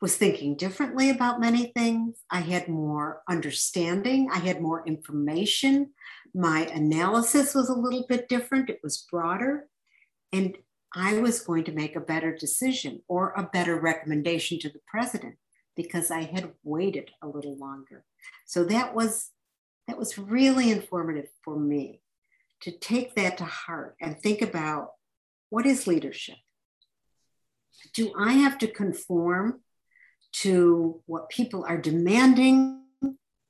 was 0.02 0.16
thinking 0.16 0.56
differently 0.56 1.10
about 1.10 1.42
many 1.42 1.72
things. 1.76 2.20
I 2.30 2.40
had 2.40 2.68
more 2.68 3.22
understanding, 3.28 4.30
I 4.32 4.40
had 4.40 4.62
more 4.62 4.86
information. 4.88 5.92
My 6.34 6.62
analysis 6.68 7.54
was 7.54 7.70
a 7.70 7.74
little 7.74 8.06
bit 8.08 8.30
different, 8.30 8.70
it 8.70 8.80
was 8.84 9.06
broader. 9.12 9.68
And 10.32 10.58
I 10.94 11.20
was 11.20 11.42
going 11.42 11.66
to 11.66 11.72
make 11.72 11.96
a 11.96 12.02
better 12.02 12.36
decision 12.36 13.02
or 13.08 13.34
a 13.36 13.44
better 13.44 13.80
recommendation 13.80 14.60
to 14.60 14.70
the 14.70 14.80
president 14.88 15.36
because 15.76 16.12
I 16.12 16.24
had 16.24 16.52
waited 16.64 17.12
a 17.22 17.28
little 17.28 17.58
longer. 17.58 18.04
So 18.46 18.64
that 18.66 18.96
was 18.96 19.32
that 19.88 19.98
was 19.98 20.20
really 20.20 20.70
informative 20.70 21.30
for 21.44 21.58
me 21.58 22.02
to 22.62 22.72
take 22.72 23.16
that 23.16 23.38
to 23.40 23.46
heart 23.46 23.96
and 24.00 24.20
think 24.20 24.42
about 24.42 24.92
what 25.50 25.66
is 25.66 25.88
leadership? 25.88 26.36
Do 27.94 28.14
I 28.18 28.34
have 28.34 28.60
to 28.60 28.68
conform 28.68 29.62
to 30.32 31.02
what 31.06 31.30
people 31.30 31.66
are 31.68 31.78
demanding 31.78 32.84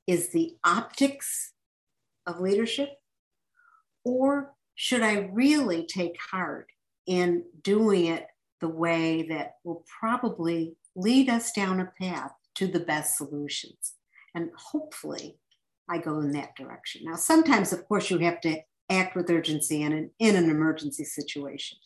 is 0.06 0.30
the 0.30 0.56
optics 0.64 1.52
of 2.26 2.40
leadership? 2.40 2.90
Or 4.04 4.54
should 4.74 5.02
I 5.02 5.30
really 5.32 5.86
take 5.86 6.16
heart 6.30 6.68
in 7.06 7.44
doing 7.62 8.06
it 8.06 8.26
the 8.60 8.68
way 8.68 9.26
that 9.28 9.56
will 9.64 9.84
probably 10.00 10.76
lead 10.96 11.28
us 11.28 11.52
down 11.52 11.80
a 11.80 11.92
path 12.00 12.32
to 12.56 12.66
the 12.66 12.80
best 12.80 13.16
solutions? 13.16 13.94
And 14.34 14.50
hopefully, 14.56 15.38
I 15.88 15.98
go 15.98 16.20
in 16.20 16.32
that 16.32 16.56
direction. 16.56 17.02
Now, 17.04 17.16
sometimes, 17.16 17.72
of 17.72 17.86
course, 17.86 18.10
you 18.10 18.18
have 18.18 18.40
to 18.42 18.60
act 18.88 19.16
with 19.16 19.30
urgency 19.30 19.82
in 19.82 19.92
an, 19.92 20.10
in 20.18 20.36
an 20.36 20.48
emergency 20.48 21.04
situation, 21.04 21.78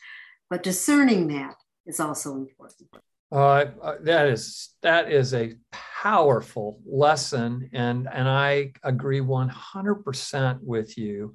but 0.51 0.63
discerning 0.63 1.29
that 1.29 1.57
is 1.87 2.01
also 2.01 2.35
important. 2.35 2.91
Uh, 3.35 3.67
uh, 3.83 3.97
that 4.03 4.29
is 4.29 4.77
that 4.81 5.11
is 5.11 5.35
a 5.35 5.55
powerful 5.73 6.79
lesson, 6.87 7.69
and 7.73 8.09
and 8.13 8.29
I 8.29 8.73
agree 8.85 9.21
one 9.21 9.49
hundred 9.49 10.05
percent 10.05 10.63
with 10.63 10.97
you. 10.97 11.35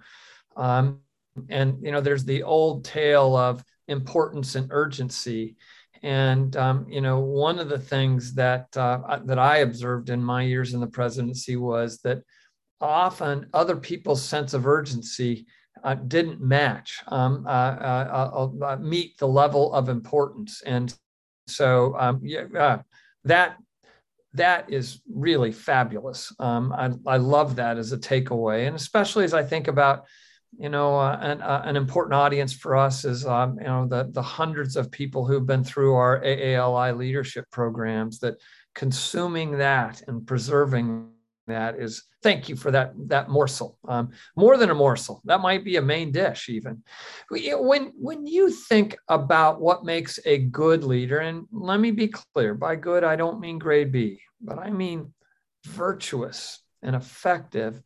Um, 0.55 1.01
and 1.49 1.77
you 1.81 1.91
know, 1.91 1.99
there's 1.99 2.23
the 2.23 2.43
old 2.43 2.85
tale 2.85 3.35
of 3.35 3.61
importance 3.89 4.55
and 4.55 4.69
urgency, 4.71 5.57
and 6.01 6.55
um, 6.55 6.85
you 6.87 7.01
know, 7.01 7.19
one 7.19 7.59
of 7.59 7.67
the 7.67 7.77
things 7.77 8.33
that 8.35 8.67
uh, 8.77 9.19
that 9.25 9.37
I 9.37 9.57
observed 9.57 10.09
in 10.09 10.23
my 10.23 10.43
years 10.43 10.73
in 10.73 10.79
the 10.79 10.87
presidency 10.87 11.57
was 11.57 11.99
that 12.05 12.19
often 12.79 13.47
other 13.53 13.75
people's 13.75 14.23
sense 14.23 14.53
of 14.53 14.65
urgency 14.65 15.47
uh, 15.83 15.95
didn't 15.95 16.39
match 16.39 17.01
um, 17.09 17.43
uh, 17.45 18.77
meet 18.79 19.17
the 19.17 19.27
level 19.27 19.73
of 19.73 19.89
importance, 19.89 20.63
and 20.65 20.95
so 21.49 21.95
um, 21.97 22.19
yeah, 22.23 22.45
uh, 22.57 22.79
that 23.25 23.57
that 24.33 24.71
is 24.71 25.01
really 25.11 25.51
fabulous. 25.51 26.33
Um, 26.39 26.71
I, 26.71 26.91
I 27.07 27.17
love 27.17 27.55
that 27.55 27.77
as 27.77 27.91
a 27.91 27.97
takeaway, 27.97 28.67
and 28.67 28.75
especially 28.75 29.23
as 29.23 29.33
I 29.33 29.43
think 29.43 29.67
about 29.67 30.05
you 30.57 30.69
know 30.69 30.97
uh, 30.97 31.17
an, 31.21 31.41
uh, 31.41 31.61
an 31.65 31.75
important 31.75 32.13
audience 32.15 32.53
for 32.53 32.75
us 32.75 33.05
is 33.05 33.25
um, 33.25 33.57
you 33.59 33.67
know 33.67 33.87
the 33.87 34.09
the 34.11 34.21
hundreds 34.21 34.75
of 34.75 34.91
people 34.91 35.25
who've 35.25 35.45
been 35.45 35.63
through 35.63 35.95
our 35.95 36.21
AALI 36.21 36.97
leadership 36.97 37.45
programs 37.51 38.19
that 38.19 38.35
consuming 38.75 39.57
that 39.57 40.01
and 40.07 40.25
preserving 40.25 41.09
that 41.49 41.79
is 41.79 42.03
thank 42.21 42.49
you 42.49 42.55
for 42.55 42.71
that 42.71 42.93
that 43.07 43.29
morsel. 43.29 43.77
Um, 43.87 44.11
more 44.35 44.57
than 44.57 44.69
a 44.69 44.75
morsel. 44.75 45.21
That 45.25 45.41
might 45.41 45.63
be 45.63 45.77
a 45.77 45.81
main 45.81 46.11
dish 46.11 46.49
even. 46.49 46.83
When 47.29 47.93
when 47.97 48.25
you 48.25 48.51
think 48.51 48.97
about 49.07 49.61
what 49.61 49.85
makes 49.85 50.19
a 50.25 50.37
good 50.37 50.83
leader 50.83 51.19
and 51.19 51.45
let 51.51 51.79
me 51.79 51.91
be 51.91 52.07
clear 52.07 52.53
by 52.53 52.75
good 52.75 53.03
i 53.03 53.15
don't 53.15 53.39
mean 53.39 53.59
grade 53.59 53.91
b 53.91 54.21
but 54.41 54.57
i 54.57 54.69
mean 54.69 55.13
virtuous 55.65 56.59
and 56.81 56.95
effective 56.95 57.81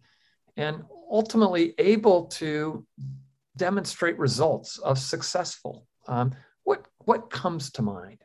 and 0.58 0.84
ultimately 1.12 1.74
able 1.77 2.25
to 2.25 2.86
demonstrate 3.55 4.17
results 4.17 4.77
of 4.79 4.98
successful. 4.98 5.88
Um, 6.08 6.32
what 6.63 6.86
what 7.05 7.29
comes 7.29 7.72
to 7.74 7.82
mind? 7.82 8.20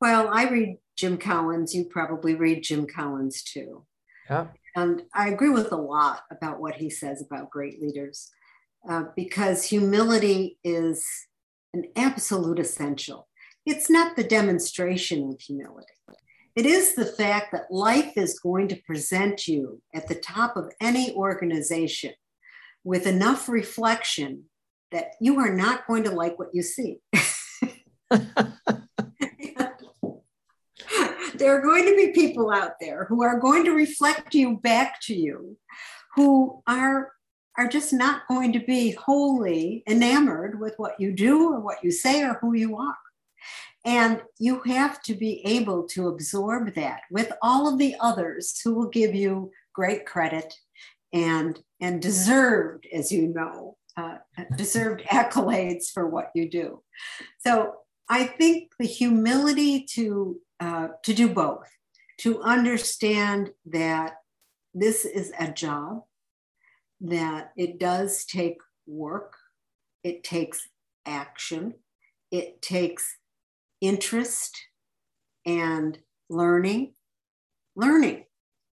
Well 0.00 0.28
i 0.32 0.48
read 0.48 0.76
Jim 0.96 1.18
Collins, 1.18 1.74
you 1.74 1.84
probably 1.84 2.34
read 2.34 2.62
Jim 2.62 2.86
Collins 2.86 3.42
too. 3.42 3.84
Yeah. 4.28 4.48
And 4.74 5.02
I 5.14 5.28
agree 5.28 5.50
with 5.50 5.72
a 5.72 5.76
lot 5.76 6.22
about 6.30 6.60
what 6.60 6.74
he 6.74 6.90
says 6.90 7.22
about 7.22 7.50
great 7.50 7.80
leaders 7.80 8.30
uh, 8.88 9.04
because 9.14 9.64
humility 9.64 10.58
is 10.64 11.06
an 11.72 11.84
absolute 11.96 12.58
essential. 12.58 13.28
It's 13.64 13.90
not 13.90 14.16
the 14.16 14.24
demonstration 14.24 15.30
of 15.30 15.40
humility. 15.40 15.86
It 16.54 16.64
is 16.64 16.94
the 16.94 17.04
fact 17.04 17.52
that 17.52 17.70
life 17.70 18.12
is 18.16 18.38
going 18.38 18.68
to 18.68 18.82
present 18.86 19.46
you 19.46 19.82
at 19.94 20.08
the 20.08 20.14
top 20.14 20.56
of 20.56 20.72
any 20.80 21.12
organization 21.14 22.12
with 22.82 23.06
enough 23.06 23.48
reflection 23.48 24.44
that 24.90 25.12
you 25.20 25.38
are 25.38 25.54
not 25.54 25.86
going 25.86 26.04
to 26.04 26.10
like 26.10 26.38
what 26.38 26.54
you 26.54 26.62
see. 26.62 26.98
there 31.38 31.56
are 31.56 31.62
going 31.62 31.84
to 31.84 31.96
be 31.96 32.12
people 32.12 32.50
out 32.50 32.72
there 32.80 33.06
who 33.06 33.22
are 33.22 33.38
going 33.38 33.64
to 33.64 33.72
reflect 33.72 34.34
you 34.34 34.58
back 34.58 35.00
to 35.02 35.14
you 35.14 35.56
who 36.14 36.62
are 36.66 37.12
are 37.58 37.68
just 37.68 37.92
not 37.92 38.28
going 38.28 38.52
to 38.52 38.60
be 38.60 38.90
wholly 38.90 39.82
enamored 39.88 40.60
with 40.60 40.74
what 40.76 40.98
you 41.00 41.10
do 41.12 41.52
or 41.52 41.60
what 41.60 41.82
you 41.82 41.90
say 41.90 42.22
or 42.22 42.34
who 42.40 42.54
you 42.54 42.76
are. 42.76 42.98
And 43.84 44.20
you 44.38 44.60
have 44.66 45.00
to 45.04 45.14
be 45.14 45.40
able 45.46 45.84
to 45.88 46.08
absorb 46.08 46.74
that 46.74 47.02
with 47.10 47.32
all 47.40 47.66
of 47.66 47.78
the 47.78 47.94
others 47.98 48.60
who 48.62 48.74
will 48.74 48.90
give 48.90 49.14
you 49.14 49.50
great 49.72 50.04
credit 50.04 50.52
and 51.12 51.58
and 51.80 52.02
deserved 52.02 52.86
as 52.92 53.10
you 53.10 53.28
know 53.28 53.76
uh, 53.96 54.18
deserved 54.56 55.02
accolades 55.10 55.86
for 55.92 56.06
what 56.06 56.30
you 56.34 56.50
do. 56.50 56.82
So 57.38 57.74
i 58.08 58.24
think 58.24 58.70
the 58.78 58.86
humility 58.86 59.84
to 59.84 60.38
uh, 60.60 60.88
to 61.02 61.14
do 61.14 61.28
both, 61.28 61.68
to 62.18 62.40
understand 62.42 63.50
that 63.66 64.16
this 64.74 65.04
is 65.04 65.32
a 65.38 65.50
job, 65.50 66.02
that 67.00 67.52
it 67.56 67.78
does 67.78 68.24
take 68.24 68.58
work, 68.86 69.36
it 70.02 70.24
takes 70.24 70.68
action, 71.04 71.74
it 72.30 72.60
takes 72.62 73.16
interest 73.80 74.56
and 75.44 75.98
learning, 76.28 76.92
learning 77.74 78.24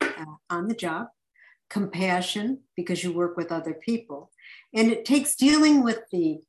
uh, 0.02 0.26
on 0.50 0.68
the 0.68 0.76
job, 0.76 1.08
compassion 1.70 2.60
because 2.76 3.04
you 3.04 3.12
work 3.12 3.38
with 3.38 3.52
other 3.52 3.74
people, 3.74 4.32
and 4.74 4.92
it 4.92 5.06
takes 5.06 5.36
dealing 5.36 5.84
with 5.84 6.00
the 6.12 6.40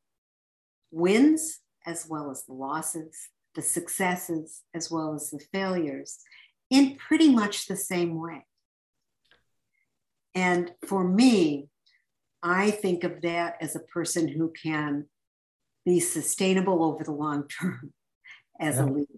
wins 0.91 1.61
as 1.87 2.07
well 2.09 2.31
as 2.31 2.45
the 2.45 2.53
losses 2.53 3.29
the 3.55 3.63
successes 3.63 4.63
as 4.75 4.91
well 4.91 5.15
as 5.15 5.31
the 5.31 5.41
failures 5.53 6.19
in 6.71 6.97
pretty 6.97 7.35
much 7.35 7.67
the 7.67 7.77
same 7.77 8.21
way. 8.21 8.47
And 10.35 10.73
for 10.87 11.03
me, 11.03 11.69
I 12.43 12.71
think 12.71 13.05
of 13.05 13.23
that 13.23 13.57
as 13.61 13.75
a 13.75 13.81
person 13.81 14.29
who 14.29 14.53
can 14.63 15.07
be 15.85 16.01
sustainable 16.01 16.85
over 16.85 17.05
the 17.05 17.13
long 17.13 17.49
term 17.49 17.93
as 18.61 18.77
yeah. 18.77 18.83
a 18.83 18.87
leader. 18.87 19.09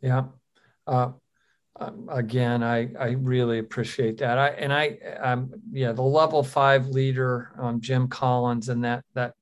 Yeah. 0.00 0.24
Uh, 0.86 1.12
um, 1.78 2.08
again, 2.10 2.62
I, 2.62 2.90
I 2.98 3.10
really 3.10 3.58
appreciate 3.58 4.18
that. 4.18 4.36
I 4.38 4.48
and 4.48 4.72
I 4.72 4.98
um, 5.20 5.52
yeah, 5.72 5.92
the 5.92 6.02
level 6.02 6.42
five 6.42 6.88
leader, 6.88 7.52
um, 7.58 7.80
Jim 7.80 8.08
Collins, 8.08 8.68
and 8.68 8.84
that 8.84 9.04
that 9.14 9.34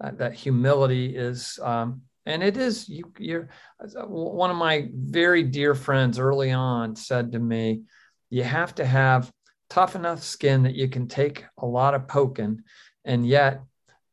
uh, 0.00 0.12
that 0.12 0.34
humility 0.34 1.16
is 1.16 1.58
um, 1.62 2.02
and 2.30 2.42
it 2.42 2.56
is 2.56 2.88
you 2.88 3.12
you're 3.18 3.48
one 4.06 4.50
of 4.50 4.56
my 4.56 4.88
very 4.94 5.42
dear 5.42 5.74
friends 5.74 6.18
early 6.18 6.52
on 6.52 6.96
said 6.96 7.32
to 7.32 7.38
me, 7.38 7.82
you 8.30 8.42
have 8.42 8.74
to 8.76 8.84
have 8.84 9.30
tough 9.68 9.96
enough 9.96 10.22
skin 10.22 10.62
that 10.62 10.74
you 10.74 10.88
can 10.88 11.08
take 11.08 11.44
a 11.58 11.66
lot 11.66 11.94
of 11.94 12.08
poking, 12.08 12.62
and 13.04 13.26
yet 13.26 13.62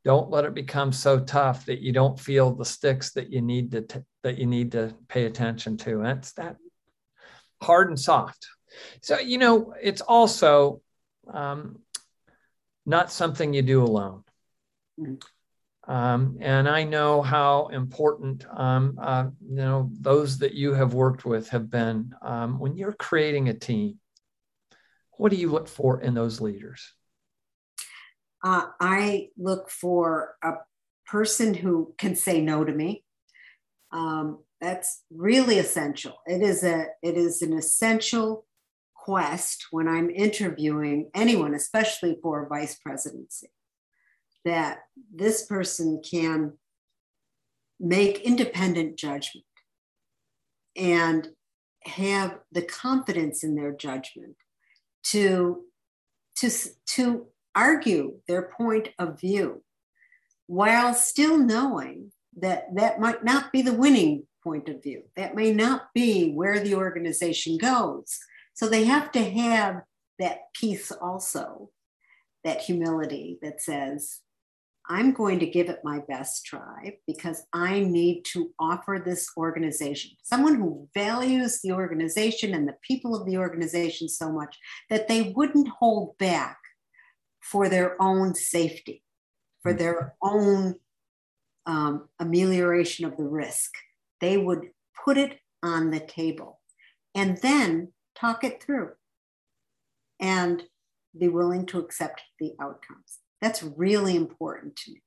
don't 0.03 0.29
let 0.29 0.45
it 0.45 0.53
become 0.53 0.91
so 0.91 1.19
tough 1.19 1.65
that 1.65 1.81
you 1.81 1.91
don't 1.91 2.19
feel 2.19 2.53
the 2.53 2.65
sticks 2.65 3.11
that 3.11 3.29
you 3.29 3.41
need 3.41 3.71
to 3.71 3.81
t- 3.81 3.99
that 4.23 4.37
you 4.37 4.47
need 4.47 4.71
to 4.71 4.95
pay 5.07 5.25
attention 5.25 5.77
to. 5.77 5.99
And 6.01 6.19
it's 6.19 6.33
that 6.33 6.57
hard 7.61 7.89
and 7.89 7.99
soft. 7.99 8.47
So, 9.01 9.19
you 9.19 9.37
know, 9.37 9.73
it's 9.81 10.01
also 10.01 10.81
um, 11.31 11.79
not 12.85 13.11
something 13.11 13.53
you 13.53 13.61
do 13.61 13.83
alone. 13.83 14.23
Mm-hmm. 14.99 15.15
Um, 15.87 16.37
and 16.41 16.67
I 16.67 16.83
know 16.83 17.21
how 17.21 17.67
important, 17.67 18.45
um, 18.53 18.97
uh, 19.01 19.27
you 19.41 19.55
know, 19.55 19.89
those 19.93 20.37
that 20.39 20.53
you 20.53 20.73
have 20.73 20.93
worked 20.93 21.25
with 21.25 21.49
have 21.49 21.69
been. 21.69 22.13
Um, 22.21 22.59
when 22.59 22.75
you're 22.75 22.93
creating 22.93 23.47
a 23.47 23.53
team, 23.53 23.99
what 25.13 25.31
do 25.31 25.37
you 25.37 25.49
look 25.49 25.67
for 25.67 26.01
in 26.01 26.13
those 26.13 26.41
leaders? 26.41 26.93
Uh, 28.43 28.65
I 28.79 29.29
look 29.37 29.69
for 29.69 30.35
a 30.43 30.53
person 31.05 31.53
who 31.53 31.95
can 31.97 32.15
say 32.15 32.41
no 32.41 32.65
to 32.65 32.71
me. 32.71 33.03
Um, 33.91 34.39
that's 34.59 35.03
really 35.11 35.59
essential 35.59 36.17
it 36.25 36.41
is 36.41 36.63
a 36.63 36.87
it 37.03 37.15
is 37.15 37.41
an 37.41 37.53
essential 37.53 38.45
quest 38.95 39.67
when 39.71 39.87
i'm 39.87 40.09
interviewing 40.09 41.09
anyone 41.13 41.53
especially 41.53 42.17
for 42.21 42.43
a 42.43 42.47
vice 42.47 42.75
presidency 42.79 43.49
that 44.45 44.79
this 45.13 45.45
person 45.45 46.01
can 46.01 46.53
make 47.79 48.21
independent 48.21 48.97
judgment 48.97 49.45
and 50.75 51.29
have 51.83 52.39
the 52.51 52.61
confidence 52.61 53.43
in 53.43 53.55
their 53.55 53.71
judgment 53.71 54.35
to 55.03 55.63
to 56.35 56.49
to 56.85 57.27
argue 57.55 58.19
their 58.27 58.43
point 58.43 58.89
of 58.99 59.19
view 59.19 59.63
while 60.47 60.93
still 60.93 61.37
knowing 61.37 62.11
that 62.37 62.75
that 62.75 62.99
might 62.99 63.23
not 63.23 63.51
be 63.51 63.61
the 63.61 63.73
winning 63.73 64.23
point 64.43 64.69
of 64.69 64.81
view. 64.81 65.03
That 65.15 65.35
may 65.35 65.51
not 65.51 65.87
be 65.93 66.31
where 66.31 66.59
the 66.59 66.75
organization 66.75 67.57
goes. 67.57 68.19
So 68.53 68.67
they 68.67 68.85
have 68.85 69.11
to 69.11 69.23
have 69.23 69.81
that 70.19 70.53
piece 70.53 70.91
also, 70.91 71.69
that 72.43 72.61
humility 72.61 73.37
that 73.41 73.61
says, 73.61 74.21
I'm 74.89 75.11
going 75.11 75.39
to 75.39 75.45
give 75.45 75.69
it 75.69 75.79
my 75.83 75.99
best 76.07 76.45
try 76.45 76.97
because 77.05 77.43
I 77.51 77.81
need 77.81 78.23
to 78.33 78.51
offer 78.59 79.01
this 79.03 79.29
organization, 79.35 80.11
someone 80.23 80.55
who 80.55 80.87
values 80.93 81.59
the 81.61 81.73
organization 81.73 82.53
and 82.53 82.67
the 82.67 82.77
people 82.81 83.15
of 83.15 83.25
the 83.25 83.37
organization 83.37 84.07
so 84.07 84.31
much 84.31 84.57
that 84.89 85.07
they 85.07 85.33
wouldn't 85.35 85.67
hold 85.67 86.17
back 86.17 86.57
for 87.41 87.67
their 87.69 88.01
own 88.01 88.33
safety, 88.33 89.03
for 89.61 89.73
their 89.73 90.15
own 90.21 90.75
um, 91.65 92.07
amelioration 92.19 93.05
of 93.05 93.17
the 93.17 93.25
risk 93.25 93.71
they 94.19 94.37
would 94.37 94.69
put 95.03 95.17
it 95.17 95.39
on 95.63 95.91
the 95.91 95.99
table 95.99 96.59
and 97.15 97.37
then 97.41 97.93
talk 98.15 98.43
it 98.43 98.61
through 98.61 98.91
and 100.19 100.63
be 101.17 101.27
willing 101.27 101.65
to 101.67 101.79
accept 101.79 102.21
the 102.39 102.53
outcomes. 102.59 103.19
That's 103.41 103.63
really 103.63 104.15
important 104.15 104.75
to 104.77 104.91
me. 104.91 105.01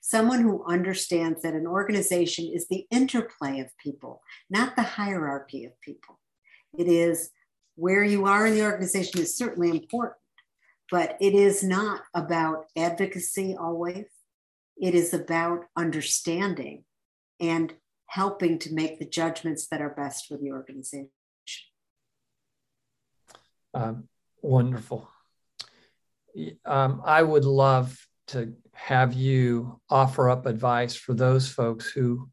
Someone 0.00 0.40
who 0.40 0.64
understands 0.66 1.42
that 1.42 1.54
an 1.54 1.66
organization 1.66 2.50
is 2.52 2.68
the 2.68 2.86
interplay 2.90 3.60
of 3.60 3.76
people, 3.82 4.22
not 4.48 4.76
the 4.76 4.82
hierarchy 4.82 5.64
of 5.64 5.80
people. 5.80 6.20
It 6.76 6.88
is 6.88 7.30
where 7.76 8.04
you 8.04 8.26
are 8.26 8.46
in 8.46 8.54
the 8.54 8.64
organization 8.64 9.20
is 9.20 9.36
certainly 9.36 9.70
important, 9.70 10.18
but 10.90 11.16
it 11.20 11.34
is 11.34 11.64
not 11.64 12.02
about 12.14 12.66
advocacy 12.76 13.56
always. 13.58 14.06
It 14.76 14.94
is 14.94 15.14
about 15.14 15.64
understanding 15.76 16.84
and 17.40 17.74
helping 18.06 18.58
to 18.60 18.72
make 18.72 18.98
the 18.98 19.06
judgments 19.06 19.66
that 19.68 19.80
are 19.80 19.90
best 19.90 20.26
for 20.26 20.36
the 20.36 20.52
organization. 20.52 21.10
Um, 23.72 24.08
wonderful. 24.40 25.08
Um, 26.64 27.02
I 27.04 27.22
would 27.22 27.44
love 27.44 27.98
to 28.28 28.54
have 28.72 29.12
you 29.12 29.80
offer 29.88 30.28
up 30.28 30.46
advice 30.46 30.94
for 30.94 31.14
those 31.14 31.48
folks 31.48 31.90
who 31.90 32.28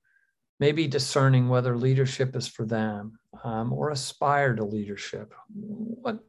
may 0.60 0.72
be 0.72 0.88
discerning 0.88 1.50
whether 1.50 1.78
leadership 1.78 2.36
is 2.36 2.48
for 2.48 2.66
them 2.66 3.20
um, 3.44 3.74
or 3.74 3.90
aspire 3.90 4.56
to 4.56 4.64
leadership. 4.64 5.34
What, 5.54 6.20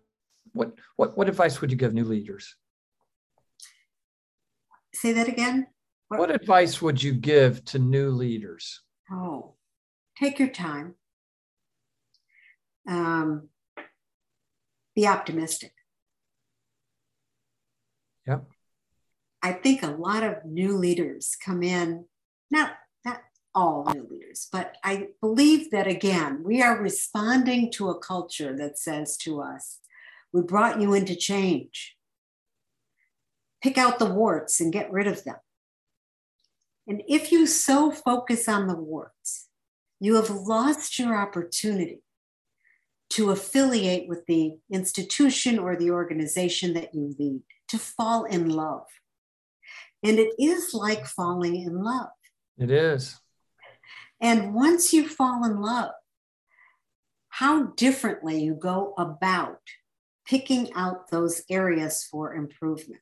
what, 0.53 0.73
what, 0.97 1.17
what 1.17 1.29
advice 1.29 1.61
would 1.61 1.71
you 1.71 1.77
give 1.77 1.95
new 1.95 2.05
leaders? 2.05 2.55
Say 4.95 5.13
that 5.13 5.29
again. 5.29 5.67
What, 6.09 6.21
what 6.21 6.31
advice 6.31 6.83
would 6.83 7.03
you 7.03 7.13
give 7.13 7.65
to 7.67 7.79
new 7.79 8.11
leaders? 8.11 8.81
Oh, 9.11 9.55
take 10.19 10.39
your 10.39 10.49
time. 10.49 10.95
Um, 12.89 13.49
be 14.95 15.07
optimistic. 15.07 15.73
Yep. 18.27 18.45
I 19.43 19.53
think 19.53 19.83
a 19.83 19.89
lot 19.89 20.23
of 20.23 20.45
new 20.45 20.77
leaders 20.77 21.37
come 21.45 21.63
in, 21.63 22.07
not 22.51 22.75
not 23.05 23.23
all 23.55 23.91
new 23.93 24.07
leaders, 24.09 24.49
but 24.53 24.77
I 24.85 25.09
believe 25.21 25.71
that 25.73 25.87
again, 25.87 26.43
we 26.45 26.63
are 26.63 26.81
responding 26.81 27.71
to 27.73 27.91
a 27.91 27.99
culture 27.99 28.57
that 28.57 28.79
says 28.79 29.17
to 29.19 29.41
us, 29.41 29.81
we 30.33 30.43
brought 30.43 30.81
you 30.81 30.95
into 30.95 31.17
change. 31.17 31.97
Pick 33.63 33.79
out 33.79 33.99
the 33.99 34.07
warts 34.07 34.61
and 34.61 34.73
get 34.73 34.93
rid 34.93 35.07
of 35.07 35.25
them. 35.25 35.37
And 36.87 37.03
if 37.07 37.31
you 37.31 37.47
so 37.47 37.91
focus 37.91 38.49
on 38.49 38.67
the 38.67 38.77
warts, 38.77 39.49
you 40.01 40.17
have 40.17 40.31
lost 40.31 40.99
your 40.99 41.17
opportunity 41.17 42.03
to 43.11 43.31
affiliate 43.31 44.09
with 44.09 44.27
the 44.27 44.55
institution 44.71 45.59
or 45.59 45.77
the 45.77 45.91
organization 45.91 46.73
that 46.73 46.95
you 46.95 47.15
lead, 47.19 47.43
to 47.73 47.79
fall 47.79 48.25
in 48.25 48.51
love. 48.51 48.87
And 50.03 50.19
it 50.19 50.35
is 50.39 50.75
like 50.75 51.07
falling 51.07 51.57
in 51.57 51.83
love. 51.83 52.11
It 52.59 52.71
is. 52.71 53.19
And 54.21 54.55
once 54.55 54.93
you 54.93 55.09
fall 55.09 55.43
in 55.47 55.63
love, 55.63 55.93
how 57.31 57.69
differently 57.77 58.43
you 58.43 58.55
go 58.55 58.93
about 58.99 59.61
picking 60.27 60.71
out 60.75 61.11
those 61.11 61.43
areas 61.49 62.07
for 62.11 62.35
improvement. 62.35 63.01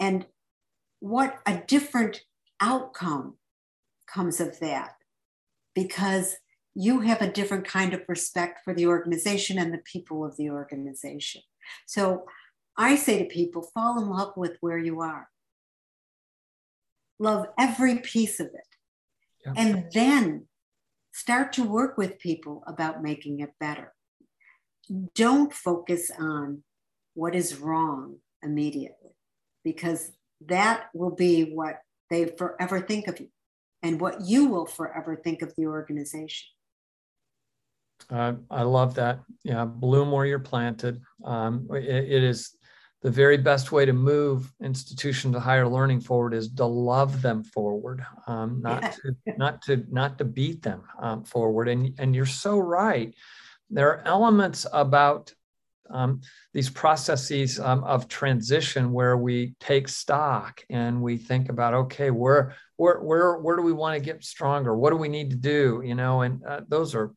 And 0.00 0.24
what 1.00 1.38
a 1.44 1.58
different 1.58 2.22
outcome 2.60 3.36
comes 4.06 4.40
of 4.40 4.58
that 4.60 4.94
because 5.74 6.36
you 6.74 7.00
have 7.00 7.20
a 7.20 7.30
different 7.30 7.66
kind 7.66 7.92
of 7.92 8.00
respect 8.08 8.60
for 8.64 8.72
the 8.72 8.86
organization 8.86 9.58
and 9.58 9.74
the 9.74 9.82
people 9.84 10.24
of 10.24 10.38
the 10.38 10.48
organization. 10.48 11.42
So 11.86 12.24
I 12.76 12.96
say 12.96 13.18
to 13.18 13.24
people, 13.24 13.70
fall 13.74 14.00
in 14.02 14.08
love 14.08 14.32
with 14.36 14.56
where 14.60 14.78
you 14.78 15.00
are. 15.00 15.28
Love 17.18 17.46
every 17.58 17.98
piece 17.98 18.40
of 18.40 18.46
it. 18.46 18.66
Yeah. 19.44 19.52
And 19.56 19.90
then 19.92 20.46
start 21.12 21.52
to 21.54 21.64
work 21.64 21.98
with 21.98 22.18
people 22.18 22.64
about 22.66 23.02
making 23.02 23.40
it 23.40 23.50
better. 23.60 23.92
Don't 25.14 25.52
focus 25.52 26.10
on 26.18 26.62
what 27.14 27.34
is 27.34 27.58
wrong 27.58 28.16
immediately 28.42 29.10
because 29.62 30.12
that 30.46 30.86
will 30.94 31.14
be 31.14 31.44
what 31.54 31.80
they 32.10 32.26
forever 32.26 32.80
think 32.80 33.06
of 33.08 33.20
you 33.20 33.28
and 33.82 34.00
what 34.00 34.22
you 34.22 34.48
will 34.48 34.66
forever 34.66 35.16
think 35.16 35.42
of 35.42 35.54
the 35.56 35.66
organization. 35.66 36.48
Uh, 38.10 38.34
I 38.50 38.62
love 38.62 38.94
that. 38.96 39.20
Yeah, 39.44 39.64
bloom 39.64 40.10
where 40.10 40.26
you're 40.26 40.38
planted. 40.38 41.00
Um, 41.24 41.68
it, 41.72 41.84
it 41.84 42.24
is 42.24 42.56
the 43.02 43.10
very 43.10 43.36
best 43.36 43.72
way 43.72 43.84
to 43.84 43.92
move 43.92 44.52
institutions 44.62 45.34
to 45.34 45.40
higher 45.40 45.68
learning 45.68 46.00
forward 46.00 46.34
is 46.34 46.52
to 46.52 46.64
love 46.64 47.20
them 47.20 47.42
forward, 47.42 48.04
um, 48.26 48.60
not 48.62 48.82
yeah. 48.82 48.90
to 48.90 49.16
not 49.36 49.62
to 49.62 49.84
not 49.90 50.18
to 50.18 50.24
beat 50.24 50.62
them 50.62 50.82
um, 51.00 51.24
forward. 51.24 51.68
And 51.68 51.94
and 51.98 52.14
you're 52.14 52.26
so 52.26 52.58
right. 52.58 53.14
There 53.70 53.88
are 53.88 54.02
elements 54.06 54.66
about 54.72 55.34
um, 55.90 56.20
these 56.54 56.70
processes 56.70 57.58
um, 57.58 57.84
of 57.84 58.08
transition 58.08 58.92
where 58.92 59.16
we 59.16 59.54
take 59.60 59.88
stock 59.88 60.62
and 60.70 61.02
we 61.02 61.16
think 61.16 61.48
about 61.48 61.74
okay 61.74 62.10
where 62.10 62.54
where 62.76 63.00
where 63.00 63.36
where 63.38 63.56
do 63.56 63.62
we 63.62 63.72
want 63.72 63.98
to 63.98 64.04
get 64.04 64.24
stronger 64.24 64.74
what 64.76 64.90
do 64.90 64.96
we 64.96 65.08
need 65.08 65.30
to 65.30 65.36
do 65.36 65.82
you 65.84 65.94
know 65.94 66.22
and 66.22 66.42
uh, 66.44 66.60
those 66.68 66.94
are 66.94 67.12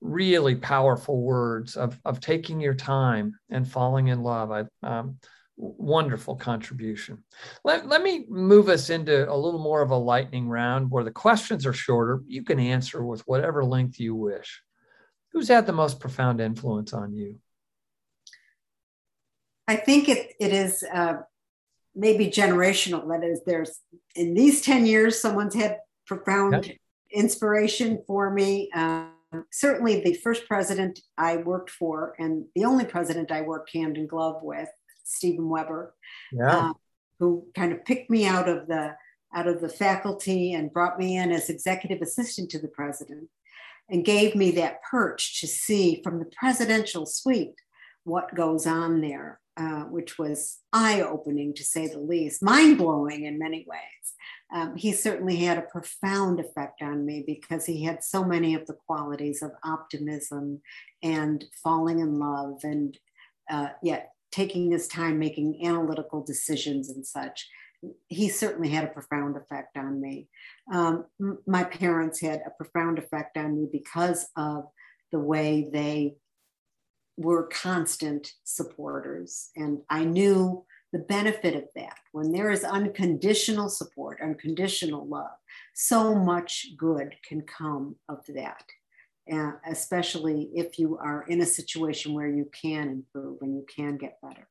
really 0.00 0.54
powerful 0.54 1.20
words 1.20 1.76
of, 1.76 1.98
of 2.04 2.20
taking 2.20 2.60
your 2.60 2.74
time 2.74 3.38
and 3.50 3.66
falling 3.66 4.08
in 4.08 4.22
love. 4.22 4.50
I, 4.50 4.64
um, 4.82 5.18
wonderful 5.58 6.36
contribution. 6.36 7.24
Let, 7.64 7.88
let 7.88 8.02
me 8.02 8.24
move 8.28 8.68
us 8.68 8.90
into 8.90 9.28
a 9.28 9.34
little 9.34 9.60
more 9.60 9.82
of 9.82 9.90
a 9.90 9.96
lightning 9.96 10.48
round 10.48 10.90
where 10.90 11.04
the 11.04 11.10
questions 11.10 11.66
are 11.66 11.72
shorter. 11.72 12.22
You 12.26 12.44
can 12.44 12.60
answer 12.60 13.04
with 13.04 13.22
whatever 13.26 13.64
length 13.64 13.98
you 13.98 14.14
wish. 14.14 14.62
Who's 15.32 15.48
had 15.48 15.66
the 15.66 15.72
most 15.72 16.00
profound 16.00 16.40
influence 16.40 16.92
on 16.92 17.12
you? 17.12 17.40
I 19.66 19.76
think 19.76 20.08
it, 20.08 20.32
it 20.40 20.52
is 20.52 20.84
uh, 20.90 21.14
maybe 21.94 22.28
generational. 22.28 23.08
That 23.08 23.26
is, 23.26 23.42
there's 23.44 23.80
in 24.14 24.34
these 24.34 24.62
10 24.62 24.86
years, 24.86 25.20
someone's 25.20 25.54
had 25.54 25.78
profound 26.06 26.66
yep. 26.66 26.76
inspiration 27.10 28.02
for 28.06 28.30
me. 28.30 28.70
Um, 28.74 29.10
certainly, 29.52 30.00
the 30.00 30.14
first 30.14 30.46
president 30.46 31.00
I 31.16 31.36
worked 31.38 31.70
for, 31.70 32.14
and 32.18 32.44
the 32.54 32.64
only 32.64 32.84
president 32.84 33.30
I 33.30 33.42
worked 33.42 33.74
hand 33.74 33.96
in 33.96 34.06
glove 34.06 34.40
with, 34.42 34.68
Stephen 35.04 35.48
Weber, 35.48 35.94
yeah. 36.32 36.70
uh, 36.70 36.72
who 37.18 37.46
kind 37.54 37.72
of 37.72 37.84
picked 37.84 38.10
me 38.10 38.26
out 38.26 38.48
of 38.48 38.66
the 38.66 38.94
out 39.34 39.46
of 39.46 39.60
the 39.60 39.68
faculty 39.68 40.54
and 40.54 40.72
brought 40.72 40.98
me 40.98 41.18
in 41.18 41.30
as 41.30 41.50
executive 41.50 42.00
assistant 42.00 42.50
to 42.50 42.58
the 42.58 42.68
president 42.68 43.28
and 43.90 44.04
gave 44.04 44.34
me 44.34 44.50
that 44.52 44.82
perch 44.90 45.40
to 45.40 45.46
see 45.46 46.00
from 46.02 46.18
the 46.18 46.30
presidential 46.38 47.04
suite 47.04 47.54
what 48.04 48.34
goes 48.34 48.66
on 48.66 49.00
there, 49.00 49.40
uh, 49.58 49.82
which 49.84 50.18
was 50.18 50.60
eye 50.72 51.00
opening 51.00 51.52
to 51.52 51.64
say 51.64 51.88
the 51.88 51.98
least, 51.98 52.42
mind 52.42 52.78
blowing 52.78 53.24
in 53.24 53.38
many 53.38 53.66
ways. 53.68 54.14
Um, 54.54 54.76
he 54.76 54.92
certainly 54.92 55.36
had 55.36 55.58
a 55.58 55.62
profound 55.62 56.38
effect 56.38 56.80
on 56.80 57.04
me 57.04 57.24
because 57.26 57.66
he 57.66 57.82
had 57.82 58.04
so 58.04 58.24
many 58.24 58.54
of 58.54 58.66
the 58.66 58.76
qualities 58.86 59.42
of 59.42 59.50
optimism 59.64 60.62
and 61.02 61.44
falling 61.62 61.98
in 61.98 62.18
love 62.18 62.60
and 62.62 62.96
uh, 63.50 63.70
yet 63.82 64.12
taking 64.30 64.70
his 64.70 64.88
time 64.88 65.18
making 65.18 65.66
analytical 65.66 66.22
decisions 66.22 66.90
and 66.90 67.04
such 67.04 67.48
he 68.08 68.28
certainly 68.28 68.68
had 68.68 68.84
a 68.84 68.88
profound 68.88 69.36
effect 69.36 69.76
on 69.76 70.00
me 70.00 70.28
um, 70.72 71.04
my 71.46 71.64
parents 71.64 72.20
had 72.20 72.42
a 72.46 72.50
profound 72.50 72.98
effect 72.98 73.36
on 73.36 73.56
me 73.56 73.68
because 73.70 74.28
of 74.36 74.64
the 75.12 75.18
way 75.18 75.68
they 75.72 76.14
were 77.18 77.48
constant 77.48 78.32
supporters 78.44 79.50
and 79.56 79.80
i 79.90 80.04
knew 80.04 80.64
the 80.92 80.98
benefit 81.00 81.54
of 81.54 81.64
that 81.74 81.98
when 82.12 82.32
there 82.32 82.50
is 82.50 82.64
unconditional 82.64 83.68
support 83.68 84.18
unconditional 84.22 85.06
love 85.06 85.36
so 85.74 86.14
much 86.14 86.68
good 86.78 87.14
can 87.28 87.42
come 87.42 87.96
of 88.08 88.24
that 88.28 88.64
uh, 89.32 89.52
especially 89.68 90.48
if 90.54 90.78
you 90.78 90.96
are 90.98 91.24
in 91.28 91.40
a 91.40 91.46
situation 91.46 92.14
where 92.14 92.28
you 92.28 92.50
can 92.52 92.88
improve 92.88 93.38
and 93.42 93.54
you 93.54 93.66
can 93.74 93.96
get 93.96 94.18
better. 94.22 94.48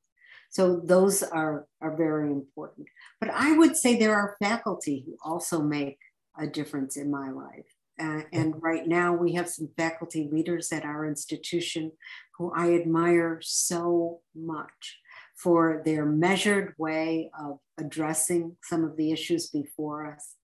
So 0.49 0.79
those 0.79 1.23
are, 1.23 1.67
are 1.81 1.95
very 1.95 2.29
important. 2.29 2.87
But 3.19 3.31
I 3.31 3.57
would 3.57 3.75
say 3.75 3.97
there 3.97 4.15
are 4.15 4.37
faculty 4.41 5.03
who 5.05 5.17
also 5.23 5.61
make 5.61 5.97
a 6.39 6.47
difference 6.47 6.95
in 6.95 7.09
my 7.09 7.31
life. 7.31 7.65
Uh, 7.99 8.21
and 8.31 8.53
right 8.61 8.87
now 8.87 9.13
we 9.13 9.33
have 9.33 9.49
some 9.49 9.69
faculty 9.75 10.29
leaders 10.31 10.71
at 10.71 10.85
our 10.85 11.05
institution 11.05 11.91
who 12.37 12.51
I 12.55 12.73
admire 12.73 13.39
so 13.41 14.21
much 14.35 14.99
for 15.35 15.81
their 15.85 16.05
measured 16.05 16.73
way 16.77 17.31
of 17.39 17.59
addressing 17.77 18.57
some 18.63 18.83
of 18.83 18.97
the 18.97 19.11
issues 19.11 19.49
before 19.49 20.13
us 20.13 20.35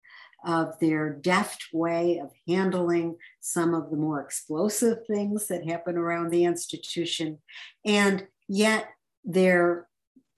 of 0.46 0.78
their 0.80 1.10
deft 1.10 1.68
way 1.72 2.20
of 2.20 2.32
handling 2.48 3.16
some 3.40 3.74
of 3.74 3.90
the 3.90 3.98
more 3.98 4.22
explosive 4.22 4.98
things 5.08 5.48
that 5.48 5.68
happen 5.68 5.96
around 5.98 6.30
the 6.30 6.44
institution, 6.44 7.40
and 7.86 8.28
yet 8.48 8.88
their 9.24 9.88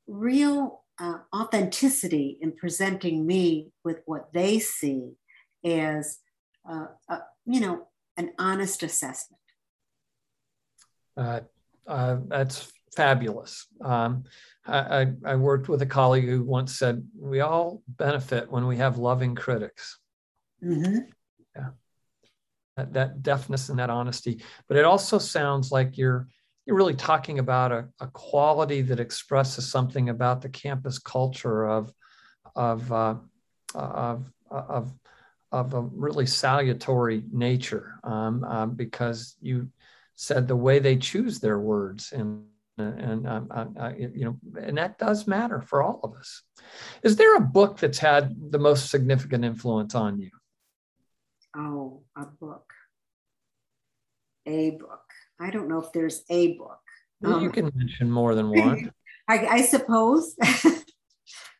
real 0.07 0.83
uh, 0.99 1.17
authenticity 1.35 2.37
in 2.39 2.51
presenting 2.51 3.25
me 3.25 3.71
with 3.83 4.01
what 4.05 4.31
they 4.33 4.59
see 4.59 5.13
as, 5.63 6.19
uh, 6.69 6.87
uh, 7.09 7.19
you 7.45 7.59
know, 7.59 7.87
an 8.17 8.31
honest 8.39 8.83
assessment. 8.83 9.41
Uh, 11.17 11.41
uh, 11.87 12.17
that's 12.27 12.71
fabulous. 12.95 13.67
Um, 13.83 14.23
I, 14.65 15.07
I, 15.23 15.35
worked 15.35 15.69
with 15.69 15.81
a 15.83 15.85
colleague 15.85 16.25
who 16.25 16.43
once 16.43 16.79
said, 16.79 17.07
"We 17.15 17.41
all 17.41 17.83
benefit 17.87 18.51
when 18.51 18.65
we 18.65 18.77
have 18.77 18.97
loving 18.97 19.35
critics." 19.35 19.99
Mm-hmm. 20.63 20.97
Yeah, 21.55 21.69
that, 22.77 22.93
that 22.93 23.21
deftness 23.21 23.69
and 23.69 23.77
that 23.77 23.91
honesty. 23.91 24.41
But 24.67 24.77
it 24.77 24.85
also 24.85 25.19
sounds 25.19 25.71
like 25.71 25.97
you're 25.97 26.27
you're 26.65 26.75
really 26.75 26.95
talking 26.95 27.37
about 27.37 27.71
a, 27.71 27.87
a 27.99 28.07
quality 28.07 28.81
that 28.81 28.99
expresses 28.99 29.69
something 29.69 30.09
about 30.09 30.41
the 30.41 30.49
campus 30.49 30.97
culture 30.97 31.67
of 31.67 31.93
of 32.55 32.91
uh, 32.91 33.15
of 33.75 34.31
of 34.49 34.91
of 35.55 35.73
a 35.73 35.81
really 35.81 36.25
salutary 36.25 37.23
nature 37.31 37.97
um, 38.03 38.43
um, 38.43 38.71
because 38.71 39.37
you 39.41 39.69
said 40.15 40.47
the 40.47 40.55
way 40.55 40.79
they 40.79 40.97
choose 40.97 41.39
their 41.39 41.59
words 41.59 42.11
and 42.11 42.43
and 42.77 43.25
um, 43.25 43.47
uh, 43.51 43.65
uh, 43.79 43.93
you 43.97 44.25
know 44.25 44.61
and 44.61 44.77
that 44.77 44.99
does 44.99 45.27
matter 45.27 45.61
for 45.61 45.81
all 45.81 46.01
of 46.03 46.13
us. 46.15 46.41
Is 47.03 47.15
there 47.15 47.37
a 47.37 47.39
book 47.39 47.77
that's 47.79 47.99
had 47.99 48.35
the 48.51 48.59
most 48.59 48.91
significant 48.91 49.45
influence 49.45 49.95
on 49.95 50.19
you? 50.19 50.31
Oh 51.55 52.03
a 52.17 52.25
book. 52.25 52.69
A 54.45 54.71
book. 54.71 55.09
I 55.39 55.51
don't 55.51 55.69
know 55.69 55.79
if 55.79 55.93
there's 55.93 56.23
a 56.29 56.57
book. 56.57 56.81
Well, 57.21 57.35
um, 57.35 57.43
you 57.43 57.49
can 57.49 57.71
mention 57.73 58.11
more 58.11 58.35
than 58.35 58.49
one. 58.65 58.91
I, 59.29 59.47
I, 59.47 59.61
suppose. 59.61 60.35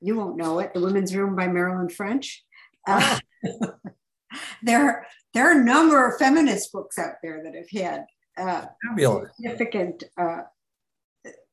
You 0.01 0.15
won't 0.15 0.37
know 0.37 0.59
it. 0.59 0.73
The 0.73 0.81
women's 0.81 1.15
room 1.15 1.35
by 1.35 1.47
marilyn 1.47 1.89
french. 1.89 2.43
Uh, 2.87 3.19
there 4.63 5.05
there 5.33 5.49
are 5.49 5.59
a 5.59 5.63
number 5.63 6.07
of 6.07 6.17
feminist 6.17 6.71
books 6.71 6.97
out 6.97 7.15
there 7.21 7.43
that 7.43 7.55
have 7.55 7.83
had 7.83 8.05
uh, 8.37 8.65
significant 9.37 10.03
uh, 10.17 10.41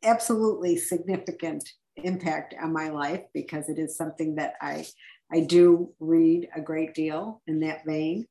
absolutely 0.05 0.76
significant 0.76 1.68
impact 1.96 2.55
on 2.62 2.72
my 2.72 2.88
life 2.88 3.22
because 3.35 3.68
it 3.68 3.78
is 3.78 3.96
something 3.96 4.37
that 4.37 4.55
I 4.61 4.87
I 5.33 5.40
do 5.40 5.92
read 5.98 6.48
a 6.55 6.61
great 6.61 6.94
deal 6.94 7.42
in 7.46 7.61
that 7.61 7.85
vein. 7.87 8.26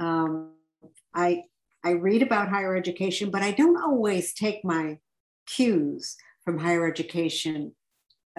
Um, 0.00 0.52
I 1.14 1.44
I 1.84 1.90
read 1.90 2.22
about 2.22 2.48
higher 2.48 2.76
education, 2.76 3.30
but 3.30 3.42
I 3.42 3.50
don't 3.50 3.82
always 3.82 4.34
take 4.34 4.64
my 4.64 4.98
cues 5.46 6.16
from 6.44 6.58
higher 6.58 6.86
education 6.86 7.74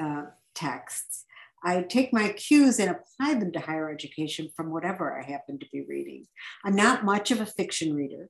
uh, 0.01 0.23
texts. 0.53 1.24
I 1.65 1.81
take 1.81 2.13
my 2.13 2.29
cues 2.29 2.79
and 2.79 2.91
apply 2.91 3.33
them 3.33 3.51
to 3.53 3.59
higher 3.59 3.89
education 3.89 4.49
from 4.55 4.71
whatever 4.71 5.19
I 5.19 5.23
happen 5.23 5.57
to 5.57 5.65
be 5.73 5.81
reading. 5.81 6.27
I'm 6.63 6.75
not 6.75 7.03
much 7.03 7.31
of 7.31 7.41
a 7.41 7.45
fiction 7.45 7.95
reader. 7.95 8.29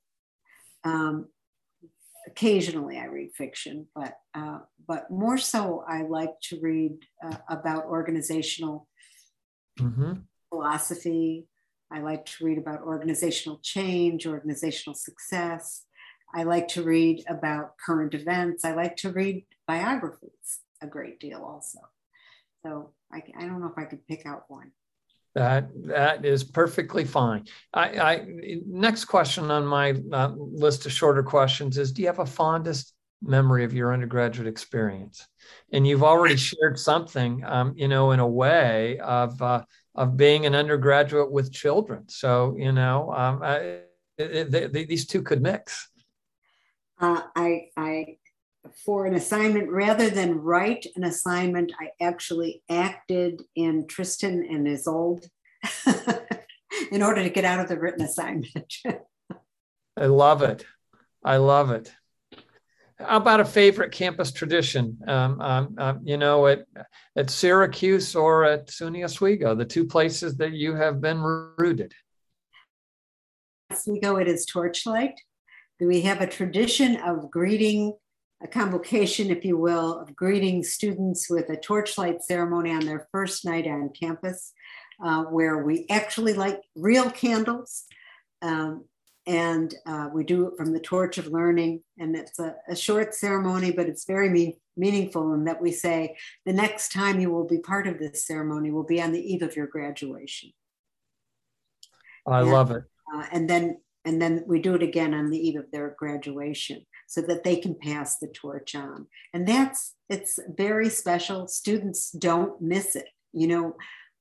Um, 0.86 1.28
occasionally 2.28 2.98
I 2.98 3.06
read 3.06 3.32
fiction, 3.36 3.88
but 3.94 4.14
uh, 4.34 4.60
but 4.88 5.12
more 5.12 5.38
so 5.38 5.84
I 5.88 6.04
like 6.04 6.40
to 6.50 6.60
read 6.62 6.94
uh, 7.24 7.38
about 7.50 7.86
organizational 7.86 8.88
mm-hmm. 9.80 10.14
philosophy. 10.50 11.48
I 11.92 12.00
like 12.00 12.26
to 12.26 12.46
read 12.46 12.58
about 12.58 12.82
organizational 12.82 13.60
change, 13.62 14.26
organizational 14.26 14.96
success. 14.96 15.84
I 16.34 16.44
like 16.44 16.68
to 16.70 16.84
read 16.84 17.24
about 17.28 17.74
current 17.86 18.14
events. 18.14 18.66
I 18.66 18.74
like 18.74 18.96
to 18.98 19.12
read 19.12 19.46
biographies 19.68 20.60
a 20.82 20.88
great 20.88 21.20
deal 21.20 21.42
also. 21.44 21.80
So 22.66 22.92
I, 23.12 23.22
I 23.38 23.42
don't 23.42 23.60
know 23.60 23.68
if 23.68 23.78
I 23.78 23.86
could 23.86 24.06
pick 24.08 24.26
out 24.26 24.46
one. 24.48 24.72
That 25.36 25.70
that 25.88 26.26
is 26.26 26.44
perfectly 26.44 27.04
fine. 27.04 27.46
I, 27.74 28.00
I 28.00 28.26
next 28.66 29.06
question 29.06 29.52
on 29.52 29.66
my 29.66 29.94
uh, 30.12 30.32
list 30.36 30.86
of 30.86 30.92
shorter 30.92 31.22
questions 31.22 31.78
is: 31.78 31.92
Do 31.92 32.02
you 32.02 32.08
have 32.08 32.20
a 32.20 32.26
fondest 32.26 32.94
memory 33.22 33.66
of 33.66 33.74
your 33.74 33.94
undergraduate 33.94 34.48
experience? 34.48 35.28
And 35.74 35.86
you've 35.86 36.04
already 36.04 36.38
shared 36.38 36.80
something, 36.80 37.44
um, 37.46 37.74
you 37.76 37.90
know, 37.90 38.12
in 38.12 38.22
a 38.22 38.28
way 38.28 38.98
of 39.00 39.40
uh, 39.42 39.64
of 39.94 40.16
being 40.16 40.46
an 40.46 40.56
undergraduate 40.56 41.32
with 41.32 41.52
children. 41.52 42.08
So 42.08 42.56
you 42.58 42.72
know, 42.72 43.14
um, 43.14 43.42
I, 43.44 43.82
it, 44.18 44.88
these 44.88 45.06
two 45.06 45.22
could 45.22 45.42
mix. 45.42 45.90
Uh, 47.00 47.24
I 47.36 47.68
I 47.76 48.18
for 48.86 49.06
an 49.06 49.16
assignment 49.16 49.70
rather 49.70 50.10
than 50.10 50.40
write 50.40 50.86
an 50.96 51.04
assignment 51.04 51.72
i 51.80 51.90
actually 52.04 52.62
acted 52.70 53.42
in 53.56 53.86
tristan 53.88 54.46
and 54.50 54.68
isolde 54.68 55.26
in 56.92 57.02
order 57.02 57.24
to 57.24 57.30
get 57.30 57.46
out 57.46 57.60
of 57.60 57.68
the 57.68 57.80
written 57.80 58.06
assignment. 58.06 58.74
I 59.98 60.06
love 60.06 60.42
it. 60.42 60.66
I 61.24 61.38
love 61.38 61.72
it. 61.72 61.92
How 62.98 63.18
about 63.18 63.42
a 63.42 63.46
favorite 63.46 63.92
campus 63.92 64.32
tradition? 64.32 65.00
Um, 65.08 65.42
um, 65.42 65.76
um, 65.78 66.02
you 66.04 66.18
know 66.18 66.48
at, 66.48 66.66
at 67.18 67.30
syracuse 67.30 68.16
or 68.16 68.46
at 68.46 68.68
suny 68.68 69.04
oswego 69.04 69.54
the 69.54 69.66
two 69.66 69.86
places 69.86 70.38
that 70.38 70.54
you 70.54 70.76
have 70.76 71.02
been 71.02 71.20
rooted. 71.22 71.94
Oswego 73.72 74.18
it 74.18 74.28
is 74.28 74.46
torchlight. 74.46 75.20
Do 75.80 75.88
we 75.88 76.02
have 76.02 76.22
a 76.22 76.28
tradition 76.28 76.96
of 76.98 77.30
greeting, 77.30 77.94
a 78.44 78.48
convocation, 78.48 79.30
if 79.30 79.46
you 79.46 79.58
will, 79.58 80.00
of 80.00 80.16
greeting 80.16 80.64
students 80.64 81.30
with 81.30 81.50
a 81.50 81.58
torchlight 81.58 82.24
ceremony 82.24 82.72
on 82.72 82.86
their 82.86 83.08
first 83.12 83.46
night 83.46 83.66
on 83.66 83.90
campus, 83.90 84.54
uh, 85.04 85.24
where 85.24 85.64
we 85.64 85.86
actually 85.90 86.34
light 86.34 86.60
real 86.76 87.10
candles. 87.10 87.86
Um, 88.42 88.86
and 89.28 89.74
uh, 89.86 90.10
we 90.14 90.24
do 90.24 90.48
it 90.48 90.58
from 90.58 90.72
the 90.72 90.80
torch 90.80 91.18
of 91.18 91.28
learning. 91.28 91.82
And 91.98 92.16
it's 92.16 92.38
a, 92.40 92.56
a 92.68 92.76
short 92.76 93.16
ceremony 93.16 93.72
but 93.72 93.88
it's 93.88 94.06
very 94.06 94.30
mean, 94.30 94.54
meaningful 94.78 95.34
in 95.34 95.46
that 95.46 95.62
we 95.62 95.72
say 95.72 96.16
the 96.46 96.54
next 96.54 96.92
time 96.92 97.20
you 97.20 97.32
will 97.32 97.48
be 97.48 97.60
part 97.60 97.88
of 97.88 97.98
this 97.98 98.28
ceremony 98.28 98.72
will 98.72 98.84
be 98.84 99.02
on 99.02 99.12
the 99.12 99.34
eve 99.34 99.42
of 99.42 99.56
your 99.56 99.68
graduation. 99.68 100.52
I 102.28 102.42
and, 102.42 102.52
love 102.52 102.72
it. 102.72 102.84
Uh, 103.14 103.26
and 103.32 103.50
then 103.50 103.78
and 104.04 104.22
then 104.22 104.44
we 104.46 104.60
do 104.60 104.76
it 104.76 104.84
again 104.84 105.16
on 105.16 105.32
the 105.32 105.40
eve 105.40 105.60
of 105.60 105.72
their 105.72 105.96
graduation 105.98 106.86
so 107.08 107.22
that 107.22 107.44
they 107.44 107.56
can 107.56 107.76
pass 107.76 108.18
the 108.18 108.28
torch 108.28 108.76
on 108.76 109.08
and 109.34 109.48
that's 109.48 109.94
it's 110.10 110.40
very 110.58 110.90
special 110.90 111.48
students 111.48 112.12
don't 112.12 112.62
miss 112.62 112.96
it 112.96 113.08
you 113.34 113.48
know 113.48 113.76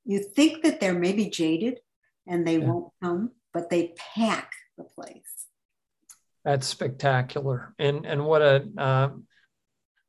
you 0.05 0.19
think 0.19 0.63
that 0.63 0.79
they're 0.79 0.97
maybe 0.97 1.29
jaded 1.29 1.79
and 2.27 2.45
they 2.45 2.57
yeah. 2.57 2.65
won't 2.65 2.91
come 3.01 3.31
but 3.55 3.69
they 3.69 3.93
pack 4.13 4.51
the 4.77 4.83
place. 4.83 5.47
That's 6.43 6.67
spectacular, 6.67 7.73
and 7.79 8.05
and 8.05 8.23
what 8.23 8.41
a, 8.41 8.67
uh, 8.77 9.09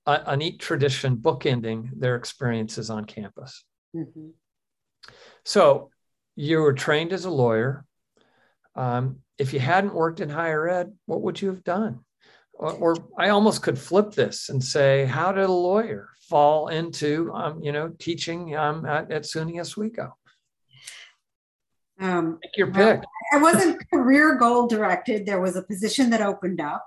a, 0.05 0.23
a 0.27 0.37
neat 0.37 0.59
tradition 0.59 1.17
bookending 1.17 1.91
their 1.99 2.17
experiences 2.17 2.91
on 2.91 3.05
campus. 3.05 3.65
Mm-hmm. 3.95 4.31
So, 5.45 5.91
you 6.35 6.59
were 6.59 6.75
trained 6.75 7.13
as 7.13 7.25
a 7.25 7.31
lawyer. 7.31 7.87
Um, 8.75 9.21
if 9.39 9.55
you 9.55 9.61
hadn't 9.61 9.95
worked 9.95 10.21
in 10.21 10.29
higher 10.29 10.69
ed, 10.69 10.93
what 11.07 11.23
would 11.23 11.41
you 11.41 11.49
have 11.49 11.65
done? 11.65 12.01
Or, 12.59 12.97
I 13.19 13.29
almost 13.29 13.63
could 13.63 13.79
flip 13.79 14.13
this 14.13 14.49
and 14.49 14.63
say, 14.63 15.05
how 15.05 15.33
did 15.33 15.45
a 15.45 15.53
lawyer 15.53 16.09
fall 16.29 16.69
into, 16.69 17.31
um, 17.35 17.63
you 17.63 17.73
know, 17.73 17.93
teaching 17.99 18.57
um, 18.57 18.87
at, 18.87 19.11
at 19.11 19.23
SUNY 19.23 19.61
Oswego? 19.61 20.17
Um, 22.01 22.39
Pick 22.43 22.57
your 22.57 22.73
pick. 22.73 23.03
I 23.33 23.39
wasn't 23.39 23.83
career 23.91 24.37
goal 24.37 24.67
directed. 24.67 25.27
There 25.27 25.41
was 25.41 25.57
a 25.57 25.63
position 25.63 26.11
that 26.11 26.21
opened 26.21 26.61
up. 26.61 26.87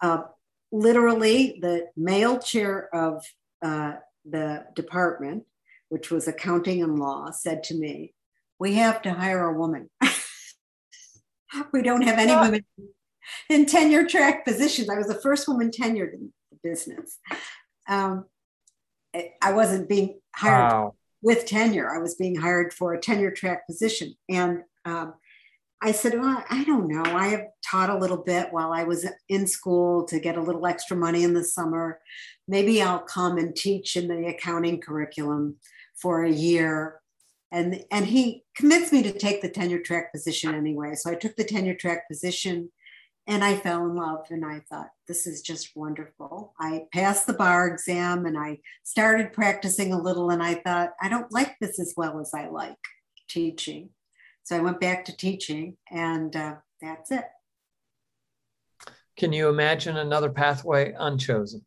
Uh, 0.00 0.22
literally, 0.70 1.58
the 1.60 1.88
male 1.96 2.38
chair 2.38 2.88
of 2.94 3.24
uh, 3.62 3.94
the 4.24 4.64
department, 4.74 5.44
which 5.90 6.10
was 6.10 6.28
accounting 6.28 6.82
and 6.82 6.98
law, 6.98 7.30
said 7.30 7.62
to 7.64 7.74
me, 7.74 8.14
"We 8.58 8.74
have 8.74 9.02
to 9.02 9.12
hire 9.12 9.48
a 9.48 9.58
woman. 9.58 9.90
we 11.72 11.82
don't 11.82 12.02
have 12.02 12.18
any 12.18 12.34
women 12.34 12.64
in 13.48 13.66
tenure 13.66 14.06
track 14.06 14.44
positions." 14.44 14.88
I 14.88 14.98
was 14.98 15.08
the 15.08 15.20
first 15.20 15.48
woman 15.48 15.70
tenured 15.70 16.14
in 16.14 16.32
the 16.50 16.58
business. 16.62 17.18
Um, 17.88 18.26
I 19.42 19.52
wasn't 19.52 19.88
being 19.88 20.20
hired. 20.34 20.72
Wow 20.72 20.94
with 21.22 21.46
tenure. 21.46 21.88
I 21.88 21.98
was 21.98 22.16
being 22.16 22.34
hired 22.34 22.74
for 22.74 22.92
a 22.92 23.00
tenure 23.00 23.30
track 23.30 23.66
position. 23.66 24.14
And 24.28 24.62
um, 24.84 25.14
I 25.80 25.92
said, 25.92 26.18
well, 26.18 26.44
I 26.50 26.64
don't 26.64 26.88
know. 26.88 27.02
I 27.04 27.28
have 27.28 27.46
taught 27.64 27.90
a 27.90 27.98
little 27.98 28.18
bit 28.18 28.48
while 28.50 28.72
I 28.72 28.84
was 28.84 29.06
in 29.28 29.46
school 29.46 30.04
to 30.06 30.18
get 30.18 30.36
a 30.36 30.42
little 30.42 30.66
extra 30.66 30.96
money 30.96 31.22
in 31.22 31.32
the 31.32 31.44
summer. 31.44 32.00
Maybe 32.48 32.82
I'll 32.82 33.00
come 33.00 33.38
and 33.38 33.54
teach 33.54 33.96
in 33.96 34.08
the 34.08 34.26
accounting 34.26 34.80
curriculum 34.80 35.56
for 35.94 36.24
a 36.24 36.30
year. 36.30 37.00
And, 37.52 37.84
and 37.90 38.06
he 38.06 38.44
commits 38.56 38.92
me 38.92 39.02
to 39.04 39.12
take 39.12 39.42
the 39.42 39.48
tenure 39.48 39.80
track 39.80 40.12
position 40.12 40.54
anyway. 40.54 40.94
So 40.94 41.10
I 41.10 41.14
took 41.14 41.36
the 41.36 41.44
tenure 41.44 41.74
track 41.74 42.08
position 42.08 42.70
and 43.26 43.44
I 43.44 43.56
fell 43.56 43.84
in 43.86 43.94
love 43.94 44.26
and 44.30 44.44
I 44.44 44.60
thought, 44.68 44.90
this 45.06 45.26
is 45.26 45.42
just 45.42 45.76
wonderful. 45.76 46.54
I 46.58 46.86
passed 46.92 47.26
the 47.26 47.32
bar 47.32 47.68
exam 47.68 48.26
and 48.26 48.36
I 48.36 48.58
started 48.82 49.32
practicing 49.32 49.92
a 49.92 50.00
little 50.00 50.30
and 50.30 50.42
I 50.42 50.54
thought, 50.54 50.90
I 51.00 51.08
don't 51.08 51.32
like 51.32 51.56
this 51.60 51.78
as 51.78 51.94
well 51.96 52.20
as 52.20 52.32
I 52.34 52.48
like 52.48 52.76
teaching. 53.28 53.90
So 54.42 54.56
I 54.56 54.60
went 54.60 54.80
back 54.80 55.04
to 55.04 55.16
teaching 55.16 55.76
and 55.90 56.34
uh, 56.34 56.56
that's 56.80 57.12
it. 57.12 57.24
Can 59.16 59.32
you 59.32 59.48
imagine 59.48 59.96
another 59.98 60.30
pathway 60.30 60.94
unchosen? 60.98 61.64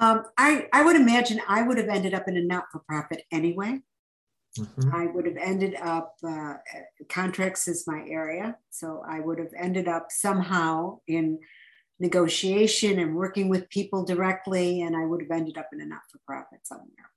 Um, 0.00 0.24
I, 0.38 0.68
I 0.72 0.84
would 0.84 0.96
imagine 0.96 1.40
I 1.48 1.62
would 1.62 1.76
have 1.76 1.88
ended 1.88 2.14
up 2.14 2.28
in 2.28 2.36
a 2.36 2.40
not 2.40 2.66
for 2.72 2.78
profit 2.88 3.24
anyway. 3.30 3.80
Mm-hmm. 4.58 4.94
I 4.94 5.06
would 5.06 5.26
have 5.26 5.36
ended 5.36 5.74
up, 5.76 6.16
uh, 6.26 6.54
contracts 7.08 7.68
is 7.68 7.86
my 7.86 8.04
area. 8.08 8.56
So 8.70 9.02
I 9.08 9.20
would 9.20 9.38
have 9.38 9.52
ended 9.56 9.88
up 9.88 10.08
somehow 10.10 11.00
in 11.06 11.38
negotiation 11.98 12.98
and 12.98 13.14
working 13.14 13.48
with 13.48 13.68
people 13.70 14.04
directly. 14.04 14.82
And 14.82 14.96
I 14.96 15.04
would 15.04 15.22
have 15.22 15.30
ended 15.30 15.58
up 15.58 15.68
in 15.72 15.80
a 15.80 15.86
not 15.86 16.02
for 16.10 16.20
profit 16.26 16.60
somewhere 16.64 17.10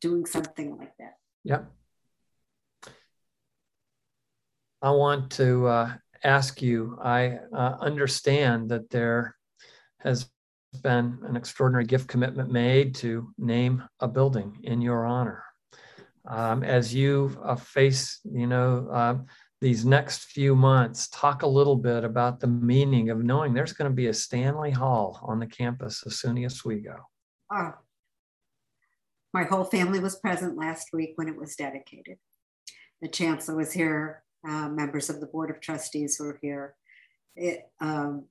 doing 0.00 0.26
something 0.26 0.76
like 0.76 0.92
that. 0.98 1.14
Yep. 1.44 1.72
I 4.82 4.90
want 4.90 5.30
to 5.32 5.66
uh, 5.66 5.92
ask 6.24 6.60
you 6.60 6.98
I 7.00 7.38
uh, 7.56 7.76
understand 7.80 8.68
that 8.70 8.90
there 8.90 9.36
has 10.00 10.28
been 10.82 11.20
an 11.22 11.36
extraordinary 11.36 11.84
gift 11.84 12.08
commitment 12.08 12.50
made 12.50 12.96
to 12.96 13.32
name 13.38 13.84
a 14.00 14.08
building 14.08 14.58
in 14.64 14.80
your 14.80 15.06
honor 15.06 15.44
um, 16.28 16.62
as 16.62 16.94
you 16.94 17.36
uh, 17.44 17.56
face, 17.56 18.20
you 18.24 18.46
know, 18.46 18.88
uh, 18.92 19.16
these 19.60 19.84
next 19.84 20.24
few 20.24 20.56
months, 20.56 21.08
talk 21.08 21.42
a 21.42 21.46
little 21.46 21.76
bit 21.76 22.04
about 22.04 22.40
the 22.40 22.46
meaning 22.46 23.10
of 23.10 23.22
knowing 23.22 23.54
there's 23.54 23.72
going 23.72 23.90
to 23.90 23.94
be 23.94 24.08
a 24.08 24.14
Stanley 24.14 24.72
Hall 24.72 25.20
on 25.22 25.38
the 25.38 25.46
campus 25.46 26.04
of 26.04 26.12
SUNY 26.12 26.46
Oswego. 26.46 26.96
Oh, 27.52 27.74
my 29.32 29.44
whole 29.44 29.64
family 29.64 29.98
was 30.00 30.16
present 30.16 30.58
last 30.58 30.88
week 30.92 31.12
when 31.16 31.28
it 31.28 31.36
was 31.36 31.56
dedicated. 31.56 32.18
The 33.00 33.08
chancellor 33.08 33.56
was 33.56 33.72
here, 33.72 34.24
uh, 34.46 34.68
members 34.68 35.08
of 35.08 35.20
the 35.20 35.26
board 35.26 35.50
of 35.50 35.60
trustees 35.60 36.18
were 36.20 36.38
here. 36.42 36.74
It 37.34 37.70
um, 37.80 38.26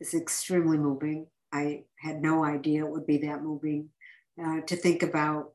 is 0.00 0.14
extremely 0.14 0.78
moving. 0.78 1.26
I 1.52 1.84
had 2.00 2.20
no 2.20 2.44
idea 2.44 2.84
it 2.84 2.90
would 2.90 3.06
be 3.06 3.18
that 3.18 3.42
moving 3.42 3.90
uh, 4.42 4.60
to 4.62 4.76
think 4.76 5.02
about 5.02 5.52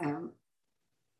um, 0.00 0.32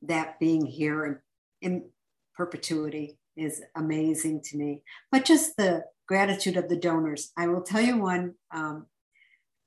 that 0.02 0.38
being 0.38 0.66
here 0.66 1.22
in, 1.62 1.72
in 1.72 1.88
perpetuity 2.36 3.18
is 3.36 3.62
amazing 3.74 4.42
to 4.42 4.56
me. 4.56 4.82
But 5.10 5.24
just 5.24 5.56
the 5.56 5.84
gratitude 6.06 6.56
of 6.56 6.68
the 6.68 6.76
donors. 6.76 7.32
I 7.36 7.48
will 7.48 7.62
tell 7.62 7.80
you 7.80 7.98
one 7.98 8.34
um, 8.54 8.86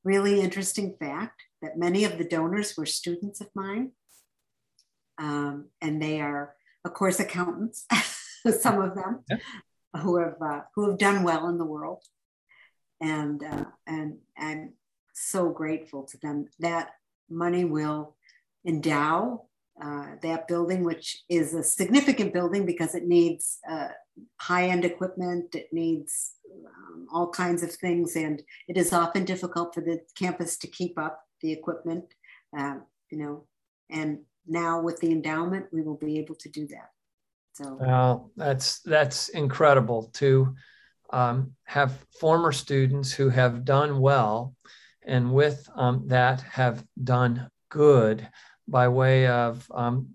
really 0.04 0.40
interesting 0.40 0.96
fact 1.00 1.42
that 1.62 1.78
many 1.78 2.06
of 2.06 2.18
the 2.18 2.24
donors 2.24 2.76
were 2.78 2.86
students 2.86 3.42
of 3.42 3.50
mine. 3.54 3.92
Um, 5.18 5.66
and 5.82 6.02
they 6.02 6.22
are, 6.22 6.56
of 6.86 6.94
course, 6.94 7.20
accountants, 7.20 7.86
some 8.62 8.82
of 8.82 8.96
them 8.96 9.26
yeah. 9.30 9.38
who 10.02 10.18
have 10.18 10.42
uh, 10.42 10.62
who 10.74 10.90
have 10.90 10.98
done 10.98 11.24
well 11.24 11.50
in 11.50 11.58
the 11.58 11.66
world, 11.66 12.06
and 13.02 13.44
uh, 13.44 13.66
and 13.86 14.20
I'm 14.38 14.76
so 15.14 15.50
grateful 15.50 16.04
to 16.04 16.18
them. 16.20 16.46
That 16.60 16.92
money 17.30 17.66
will 17.66 18.16
endow 18.66 19.46
uh, 19.82 20.08
that 20.22 20.48
building, 20.48 20.84
which 20.84 21.24
is 21.30 21.54
a 21.54 21.64
significant 21.64 22.34
building 22.34 22.66
because 22.66 22.96
it 22.96 23.06
needs 23.08 23.60
uh, 23.70 23.88
high 24.40 24.68
end 24.68 24.84
equipment, 24.84 25.56
it 25.56 25.68
needs 25.72 26.34
um, 26.68 27.08
all 27.14 27.30
kinds 27.30 27.64
of 27.64 27.72
things, 27.74 28.16
and 28.16 28.42
it 28.68 28.76
is 28.76 28.92
often 28.92 29.24
difficult 29.24 29.74
for 29.74 29.82
the 29.82 30.00
campus 30.18 30.58
to 30.58 30.68
keep 30.68 31.00
up 31.00 31.22
the 31.42 31.52
equipment, 31.52 32.04
uh, 32.58 32.76
you 33.10 33.18
know. 33.18 33.46
And 33.90 34.20
now 34.46 34.82
with 34.82 35.00
the 35.00 35.12
endowment, 35.12 35.68
we 35.72 35.82
will 35.82 35.98
be 35.98 36.20
able 36.20 36.36
to 36.36 36.50
do 36.50 36.68
that. 36.68 36.90
So, 37.54 37.78
well, 37.80 38.32
that's 38.36 38.82
that's 38.82 39.30
incredible 39.30 40.10
to 40.16 40.56
um, 41.12 41.54
have 41.64 42.06
former 42.20 42.52
students 42.52 43.14
who 43.14 43.30
have 43.30 43.64
done 43.64 44.00
well, 44.00 44.56
and 45.06 45.34
with 45.34 45.70
um, 45.76 46.04
that 46.08 46.42
have 46.42 46.84
done 47.02 47.50
good 47.70 48.28
by 48.70 48.88
way 48.88 49.28
of 49.28 49.70
um, 49.74 50.10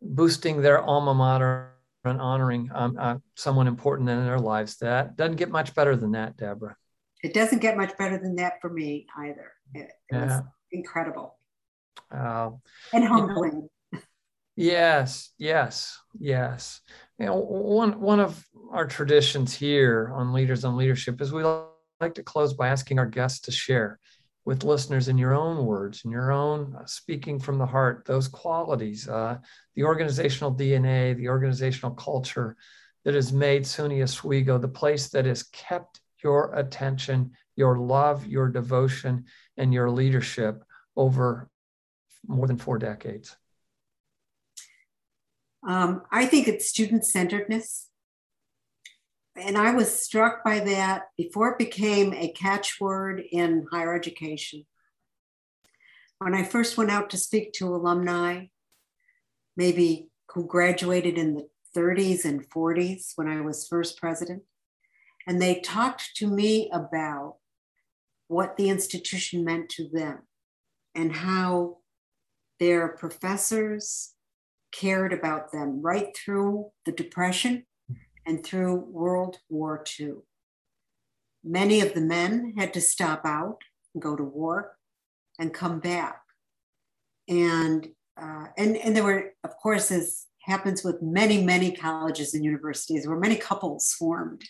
boosting 0.00 0.62
their 0.62 0.80
alma 0.80 1.14
mater 1.14 1.72
and 2.04 2.20
honoring 2.20 2.70
um, 2.74 2.96
uh, 2.98 3.16
someone 3.34 3.66
important 3.66 4.08
in 4.08 4.24
their 4.24 4.38
lives. 4.38 4.76
That 4.78 5.16
doesn't 5.16 5.36
get 5.36 5.50
much 5.50 5.74
better 5.74 5.96
than 5.96 6.12
that, 6.12 6.36
Deborah. 6.36 6.76
It 7.22 7.34
doesn't 7.34 7.60
get 7.60 7.76
much 7.76 7.96
better 7.96 8.18
than 8.18 8.36
that 8.36 8.54
for 8.60 8.70
me 8.70 9.06
either. 9.18 9.52
It, 9.74 9.80
it 9.80 9.92
yeah. 10.12 10.26
was 10.26 10.42
incredible 10.70 11.36
uh, 12.10 12.50
and 12.92 13.04
humbling. 13.04 13.68
You 13.92 13.98
know, 13.98 14.00
yes, 14.56 15.32
yes, 15.38 15.98
yes. 16.18 16.80
You 17.18 17.26
know, 17.26 17.36
one 17.36 18.00
one 18.00 18.20
of 18.20 18.44
our 18.70 18.86
traditions 18.86 19.54
here 19.54 20.12
on 20.14 20.32
Leaders 20.32 20.64
on 20.64 20.76
Leadership 20.76 21.20
is 21.20 21.32
we 21.32 21.42
like 22.00 22.14
to 22.14 22.22
close 22.22 22.54
by 22.54 22.68
asking 22.68 22.98
our 22.98 23.06
guests 23.06 23.40
to 23.40 23.52
share 23.52 23.98
with 24.46 24.62
listeners 24.62 25.08
in 25.08 25.18
your 25.18 25.34
own 25.34 25.66
words, 25.66 26.02
in 26.04 26.10
your 26.10 26.30
own 26.30 26.74
uh, 26.78 26.86
speaking 26.86 27.38
from 27.38 27.58
the 27.58 27.66
heart, 27.66 28.04
those 28.06 28.28
qualities, 28.28 29.08
uh, 29.08 29.36
the 29.74 29.82
organizational 29.82 30.54
DNA, 30.54 31.16
the 31.16 31.28
organizational 31.28 31.90
culture 31.96 32.56
that 33.04 33.14
has 33.14 33.32
made 33.32 33.64
SUNY 33.64 34.02
Oswego 34.02 34.56
the 34.56 34.68
place 34.68 35.08
that 35.08 35.26
has 35.26 35.42
kept 35.42 36.00
your 36.22 36.54
attention, 36.54 37.32
your 37.56 37.76
love, 37.76 38.24
your 38.26 38.48
devotion, 38.48 39.24
and 39.56 39.74
your 39.74 39.90
leadership 39.90 40.62
over 40.96 41.50
more 42.26 42.46
than 42.46 42.56
four 42.56 42.78
decades? 42.78 43.36
Um, 45.66 46.02
I 46.12 46.26
think 46.26 46.46
it's 46.46 46.68
student 46.68 47.04
centeredness. 47.04 47.88
And 49.36 49.58
I 49.58 49.72
was 49.72 50.02
struck 50.02 50.42
by 50.42 50.60
that 50.60 51.08
before 51.18 51.50
it 51.50 51.58
became 51.58 52.14
a 52.14 52.32
catchword 52.32 53.22
in 53.30 53.66
higher 53.70 53.94
education. 53.94 54.64
When 56.18 56.34
I 56.34 56.42
first 56.42 56.78
went 56.78 56.90
out 56.90 57.10
to 57.10 57.18
speak 57.18 57.52
to 57.54 57.74
alumni, 57.74 58.46
maybe 59.56 60.08
who 60.32 60.46
graduated 60.46 61.18
in 61.18 61.34
the 61.34 61.48
30s 61.76 62.24
and 62.24 62.48
40s 62.48 63.12
when 63.16 63.28
I 63.28 63.42
was 63.42 63.68
first 63.68 63.98
president, 63.98 64.42
and 65.26 65.42
they 65.42 65.60
talked 65.60 66.16
to 66.16 66.26
me 66.26 66.70
about 66.72 67.36
what 68.28 68.56
the 68.56 68.70
institution 68.70 69.44
meant 69.44 69.68
to 69.70 69.88
them 69.92 70.20
and 70.94 71.14
how 71.14 71.78
their 72.58 72.88
professors 72.88 74.14
cared 74.72 75.12
about 75.12 75.52
them 75.52 75.82
right 75.82 76.16
through 76.16 76.70
the 76.86 76.92
Depression 76.92 77.66
and 78.26 78.44
through 78.44 78.74
World 78.74 79.38
War 79.48 79.84
II. 79.98 80.14
Many 81.44 81.80
of 81.80 81.94
the 81.94 82.00
men 82.00 82.54
had 82.58 82.74
to 82.74 82.80
stop 82.80 83.22
out 83.24 83.62
and 83.94 84.02
go 84.02 84.16
to 84.16 84.24
war 84.24 84.76
and 85.38 85.54
come 85.54 85.78
back. 85.78 86.20
And, 87.28 87.88
uh, 88.20 88.46
and, 88.58 88.76
and 88.76 88.96
there 88.96 89.04
were, 89.04 89.32
of 89.44 89.56
course, 89.62 89.90
as 89.90 90.26
happens 90.40 90.84
with 90.84 91.02
many, 91.02 91.42
many 91.42 91.72
colleges 91.72 92.34
and 92.34 92.44
universities, 92.44 93.06
where 93.06 93.18
many 93.18 93.36
couples 93.36 93.92
formed 93.92 94.42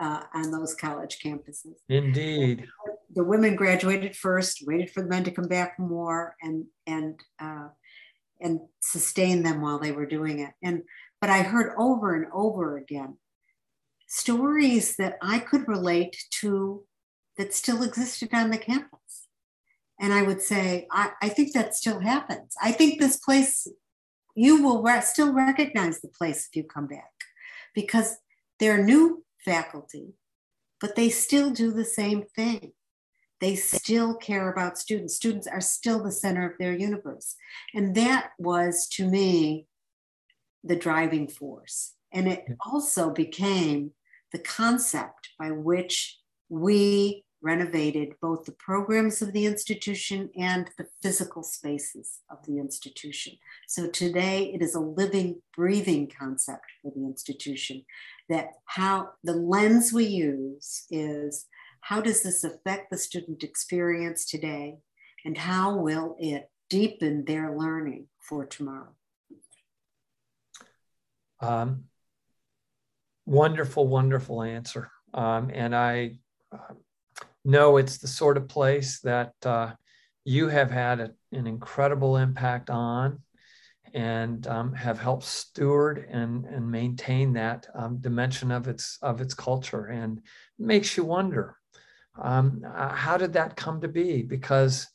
uh, 0.00 0.22
on 0.34 0.50
those 0.50 0.74
college 0.74 1.18
campuses. 1.24 1.76
Indeed. 1.88 2.66
The 3.14 3.24
women 3.24 3.56
graduated 3.56 4.16
first, 4.16 4.62
waited 4.66 4.90
for 4.90 5.02
the 5.02 5.08
men 5.08 5.24
to 5.24 5.30
come 5.30 5.48
back 5.48 5.76
from 5.76 5.90
war, 5.90 6.34
and 6.42 6.64
and 6.86 7.20
uh, 7.38 7.68
and 8.40 8.60
sustain 8.80 9.42
them 9.42 9.60
while 9.60 9.78
they 9.78 9.92
were 9.92 10.06
doing 10.06 10.40
it. 10.40 10.50
And 10.62 10.82
but 11.22 11.30
I 11.30 11.42
heard 11.42 11.72
over 11.78 12.16
and 12.16 12.26
over 12.34 12.76
again 12.76 13.16
stories 14.08 14.96
that 14.96 15.16
I 15.22 15.38
could 15.38 15.68
relate 15.68 16.16
to 16.40 16.84
that 17.38 17.54
still 17.54 17.84
existed 17.84 18.30
on 18.34 18.50
the 18.50 18.58
campus. 18.58 19.28
And 20.00 20.12
I 20.12 20.22
would 20.22 20.42
say, 20.42 20.88
I, 20.90 21.12
I 21.22 21.28
think 21.28 21.52
that 21.52 21.76
still 21.76 22.00
happens. 22.00 22.54
I 22.60 22.72
think 22.72 22.98
this 22.98 23.18
place, 23.18 23.68
you 24.34 24.64
will 24.64 24.82
re- 24.82 25.00
still 25.00 25.32
recognize 25.32 26.00
the 26.00 26.08
place 26.08 26.48
if 26.48 26.56
you 26.56 26.64
come 26.64 26.88
back 26.88 27.12
because 27.72 28.16
there 28.58 28.74
are 28.74 28.82
new 28.82 29.24
faculty, 29.44 30.14
but 30.80 30.96
they 30.96 31.08
still 31.08 31.50
do 31.50 31.70
the 31.70 31.84
same 31.84 32.24
thing. 32.34 32.72
They 33.40 33.54
still 33.54 34.16
care 34.16 34.52
about 34.52 34.76
students. 34.76 35.14
Students 35.14 35.46
are 35.46 35.60
still 35.60 36.02
the 36.02 36.12
center 36.12 36.50
of 36.50 36.58
their 36.58 36.76
universe. 36.76 37.36
And 37.74 37.94
that 37.94 38.30
was, 38.38 38.88
to 38.94 39.08
me, 39.08 39.68
the 40.64 40.76
driving 40.76 41.28
force. 41.28 41.94
And 42.12 42.28
it 42.28 42.44
also 42.64 43.10
became 43.10 43.92
the 44.32 44.38
concept 44.38 45.30
by 45.38 45.50
which 45.50 46.18
we 46.48 47.24
renovated 47.42 48.14
both 48.22 48.44
the 48.44 48.52
programs 48.52 49.20
of 49.20 49.32
the 49.32 49.46
institution 49.46 50.30
and 50.38 50.70
the 50.78 50.86
physical 51.02 51.42
spaces 51.42 52.20
of 52.30 52.38
the 52.46 52.58
institution. 52.58 53.34
So 53.66 53.88
today 53.88 54.52
it 54.54 54.62
is 54.62 54.74
a 54.74 54.80
living, 54.80 55.42
breathing 55.56 56.10
concept 56.18 56.66
for 56.80 56.92
the 56.94 57.04
institution 57.04 57.84
that 58.28 58.50
how 58.66 59.10
the 59.24 59.32
lens 59.32 59.92
we 59.92 60.04
use 60.04 60.84
is 60.90 61.46
how 61.80 62.00
does 62.00 62.22
this 62.22 62.44
affect 62.44 62.90
the 62.90 62.98
student 62.98 63.42
experience 63.42 64.24
today 64.24 64.76
and 65.24 65.36
how 65.36 65.76
will 65.76 66.16
it 66.20 66.48
deepen 66.70 67.24
their 67.24 67.56
learning 67.56 68.06
for 68.20 68.46
tomorrow? 68.46 68.94
Um, 71.42 71.84
wonderful, 73.26 73.88
wonderful 73.88 74.42
answer. 74.42 74.90
Um, 75.14 75.50
and 75.52 75.74
I 75.74 76.18
uh, 76.52 76.74
know 77.44 77.76
it's 77.76 77.98
the 77.98 78.08
sort 78.08 78.36
of 78.36 78.48
place 78.48 79.00
that 79.00 79.34
uh, 79.44 79.72
you 80.24 80.48
have 80.48 80.70
had 80.70 81.00
a, 81.00 81.10
an 81.32 81.46
incredible 81.46 82.16
impact 82.16 82.70
on 82.70 83.20
and 83.94 84.46
um, 84.46 84.72
have 84.72 84.98
helped 84.98 85.24
steward 85.24 86.06
and, 86.10 86.46
and 86.46 86.70
maintain 86.70 87.32
that 87.34 87.66
um, 87.74 87.98
dimension 87.98 88.50
of 88.50 88.68
its 88.68 88.98
of 89.02 89.20
its 89.20 89.34
culture 89.34 89.86
and 89.86 90.22
makes 90.58 90.96
you 90.96 91.04
wonder 91.04 91.56
um, 92.20 92.62
uh, 92.74 92.88
how 92.88 93.18
did 93.18 93.34
that 93.34 93.56
come 93.56 93.80
to 93.80 93.88
be 93.88 94.22
because 94.22 94.86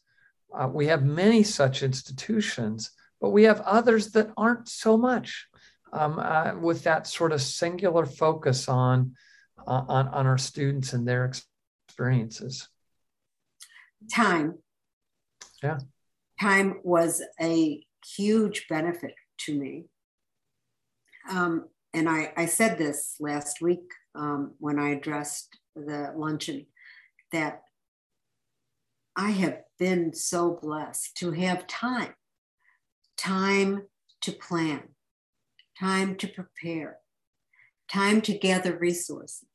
uh, 0.57 0.67
we 0.67 0.87
have 0.87 1.05
many 1.05 1.43
such 1.43 1.83
institutions 1.83 2.91
but 3.21 3.29
we 3.29 3.43
have 3.43 3.61
others 3.61 4.11
that 4.11 4.31
aren't 4.35 4.67
so 4.67 4.97
much 4.97 5.47
um, 5.93 6.19
uh, 6.19 6.53
with 6.59 6.83
that 6.83 7.07
sort 7.07 7.31
of 7.31 7.41
singular 7.41 8.05
focus 8.05 8.67
on, 8.67 9.15
uh, 9.65 9.83
on 9.87 10.07
on 10.09 10.27
our 10.27 10.37
students 10.37 10.93
and 10.93 11.07
their 11.07 11.31
experiences. 11.87 12.67
Time. 14.13 14.55
Yeah. 15.63 15.79
Time 16.39 16.79
was 16.83 17.21
a 17.41 17.83
huge 18.15 18.67
benefit 18.69 19.13
to 19.39 19.57
me. 19.57 19.85
Um, 21.29 21.67
and 21.93 22.07
I, 22.07 22.31
I, 22.37 22.45
said 22.45 22.77
this 22.77 23.15
last 23.19 23.61
week 23.61 23.91
um, 24.15 24.53
when 24.59 24.79
I 24.79 24.91
addressed 24.91 25.57
the 25.75 26.13
luncheon 26.15 26.67
that 27.31 27.63
I 29.15 29.31
have 29.31 29.63
been 29.79 30.13
so 30.13 30.59
blessed 30.61 31.17
to 31.17 31.31
have 31.31 31.67
time, 31.67 32.13
time 33.17 33.87
to 34.21 34.31
plan, 34.31 34.83
time 35.79 36.15
to 36.15 36.27
prepare, 36.27 36.97
time 37.87 38.21
to 38.21 38.37
gather 38.37 38.77
resources, 38.77 39.47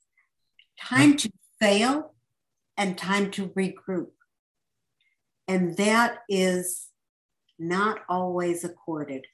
time 0.80 1.16
to 1.16 1.30
fail, 1.60 2.14
and 2.76 2.96
time 2.96 3.30
to 3.30 3.48
regroup. 3.48 4.10
And 5.48 5.76
that 5.76 6.18
is 6.28 6.88
not 7.58 8.00
always 8.08 8.64
accorded 8.64 9.26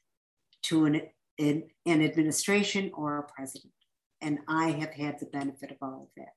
to 0.62 0.86
an, 0.86 1.02
an, 1.38 1.64
an 1.86 2.02
administration 2.02 2.90
or 2.94 3.18
a 3.18 3.22
president. 3.22 3.72
And 4.20 4.40
I 4.48 4.70
have 4.70 4.94
had 4.94 5.20
the 5.20 5.26
benefit 5.26 5.70
of 5.70 5.76
all 5.80 6.02
of 6.02 6.08
that. 6.16 6.32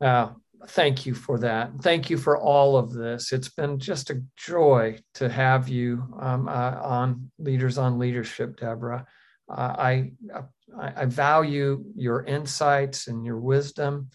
Uh, 0.00 0.30
thank 0.68 1.06
you 1.06 1.14
for 1.14 1.38
that. 1.38 1.70
Thank 1.80 2.10
you 2.10 2.18
for 2.18 2.36
all 2.36 2.76
of 2.76 2.92
this. 2.92 3.32
It's 3.32 3.48
been 3.48 3.78
just 3.78 4.10
a 4.10 4.22
joy 4.36 4.98
to 5.14 5.28
have 5.28 5.68
you 5.68 6.04
um, 6.18 6.48
uh, 6.48 6.78
on 6.82 7.30
Leaders 7.38 7.78
on 7.78 7.98
Leadership, 7.98 8.58
Deborah. 8.58 9.06
Uh, 9.48 9.74
I, 9.78 10.12
I, 10.78 10.92
I 10.96 11.04
value 11.06 11.84
your 11.94 12.24
insights 12.24 13.06
and 13.06 13.24
your 13.24 13.38
wisdom, 13.38 14.10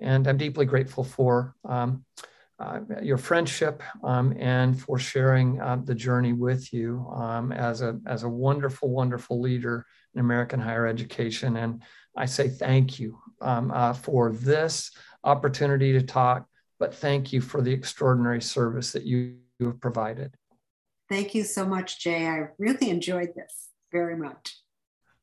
and 0.00 0.26
I'm 0.26 0.36
deeply 0.36 0.66
grateful 0.66 1.04
for 1.04 1.54
um, 1.64 2.04
uh, 2.58 2.80
your 3.02 3.18
friendship 3.18 3.82
um, 4.02 4.34
and 4.38 4.80
for 4.80 4.98
sharing 4.98 5.60
uh, 5.60 5.76
the 5.84 5.94
journey 5.94 6.32
with 6.32 6.72
you 6.72 7.06
um, 7.14 7.52
as 7.52 7.80
a 7.80 7.98
as 8.06 8.22
a 8.22 8.28
wonderful, 8.28 8.90
wonderful 8.90 9.40
leader 9.40 9.86
in 10.14 10.20
American 10.20 10.60
higher 10.60 10.86
education. 10.86 11.56
And 11.56 11.82
I 12.16 12.26
say 12.26 12.48
thank 12.48 12.98
you 12.98 13.18
um, 13.40 13.70
uh, 13.70 13.92
for 13.92 14.32
this 14.32 14.90
opportunity 15.24 15.92
to 15.92 16.02
talk, 16.02 16.46
but 16.78 16.94
thank 16.94 17.32
you 17.32 17.40
for 17.40 17.60
the 17.60 17.72
extraordinary 17.72 18.42
service 18.42 18.92
that 18.92 19.04
you, 19.04 19.36
you 19.58 19.66
have 19.66 19.80
provided. 19.80 20.34
Thank 21.08 21.34
you 21.34 21.44
so 21.44 21.66
much, 21.66 22.00
Jay. 22.00 22.26
I 22.26 22.48
really 22.58 22.90
enjoyed 22.90 23.30
this 23.36 23.68
very 23.92 24.16
much. 24.16 24.56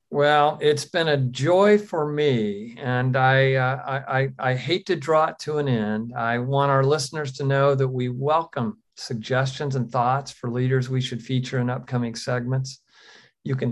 Well, 0.10 0.58
it's 0.62 0.84
been 0.84 1.08
a 1.08 1.18
joy 1.18 1.78
for 1.78 2.12
me, 2.12 2.76
and 2.78 3.16
I, 3.16 3.54
uh, 3.54 4.02
I, 4.10 4.30
I, 4.38 4.56
hate 4.56 4.86
to 4.88 4.98
draw 4.98 5.28
it 5.28 5.40
to 5.40 5.58
an 5.58 5.70
end. 5.70 6.14
I 6.14 6.38
want 6.38 6.70
our 6.70 6.84
listeners 6.84 7.32
to 7.34 7.46
know 7.46 7.76
that 7.76 7.88
we 7.88 8.10
welcome 8.10 8.82
suggestions 8.98 9.78
and 9.78 9.90
thoughts 9.90 10.30
for 10.30 10.52
leaders 10.52 10.90
we 10.90 11.00
should 11.00 11.22
feature 11.22 11.60
in 11.60 11.70
upcoming 11.70 12.16
segments. 12.16 12.82
You 13.46 13.56
can 13.56 13.72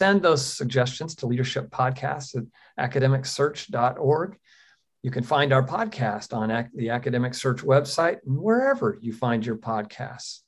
send 0.00 0.22
those 0.22 0.44
suggestions 0.44 1.14
to 1.16 1.26
leadership 1.26 1.70
podcasts 1.70 2.36
at 2.36 2.44
academicsearch.org. 2.78 4.36
You 5.02 5.10
can 5.10 5.22
find 5.22 5.52
our 5.52 5.66
podcast 5.66 6.34
on 6.34 6.68
the 6.74 6.90
Academic 6.90 7.34
Search 7.34 7.62
website 7.62 8.18
and 8.26 8.38
wherever 8.38 8.98
you 9.00 9.12
find 9.12 9.44
your 9.44 9.56
podcasts. 9.56 10.40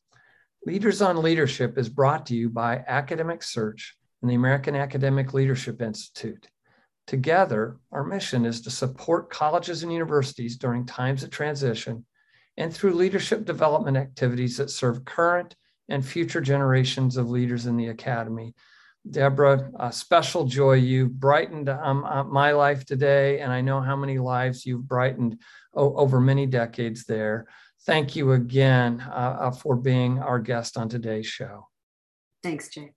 Leaders 0.65 1.01
on 1.03 1.23
Leadership 1.23 1.79
is 1.79 1.89
brought 1.89 2.27
to 2.27 2.35
you 2.35 2.49
by 2.49 2.83
Academic 2.89 3.43
Search 3.43 3.97
and 4.23 4.31
the 4.31 4.35
American 4.35 4.75
Academic 4.75 5.35
Leadership 5.35 5.81
Institute. 5.81 6.49
Together, 7.07 7.77
our 7.93 8.03
mission 8.03 8.45
is 8.45 8.63
to 8.63 8.71
support 8.71 9.31
colleges 9.31 9.85
and 9.85 9.93
universities 9.93 10.57
during 10.57 10.85
times 10.85 11.23
of 11.23 11.31
transition 11.31 12.05
and 12.57 12.75
through 12.75 12.95
leadership 12.95 13.45
development 13.45 13.97
activities 13.97 14.57
that 14.57 14.71
serve 14.71 15.05
current 15.05 15.55
and 15.89 16.05
future 16.05 16.41
generations 16.41 17.17
of 17.17 17.31
leaders 17.31 17.67
in 17.67 17.77
the 17.77 17.89
academy. 17.89 18.55
Deborah, 19.11 19.71
a 19.79 19.93
special 19.93 20.45
joy. 20.45 20.75
You've 20.75 21.19
brightened 21.19 21.69
um, 21.69 22.05
uh, 22.05 22.25
my 22.25 22.53
life 22.53 22.85
today, 22.85 23.41
and 23.41 23.53
I 23.53 23.61
know 23.61 23.81
how 23.81 23.97
many 23.97 24.19
lives 24.19 24.67
you've 24.67 24.87
brightened 24.87 25.39
o- 25.75 25.95
over 25.97 26.21
many 26.21 26.47
decades 26.47 27.05
there. 27.05 27.47
Thank 27.85 28.17
you 28.17 28.33
again 28.33 29.01
uh, 29.01 29.37
uh 29.41 29.51
for 29.53 29.77
being 29.77 30.19
our 30.19 30.41
guest 30.41 30.77
on 30.77 30.89
today's 30.89 31.27
show. 31.27 31.69
Thanks, 32.43 32.69
Jay. 32.69 32.93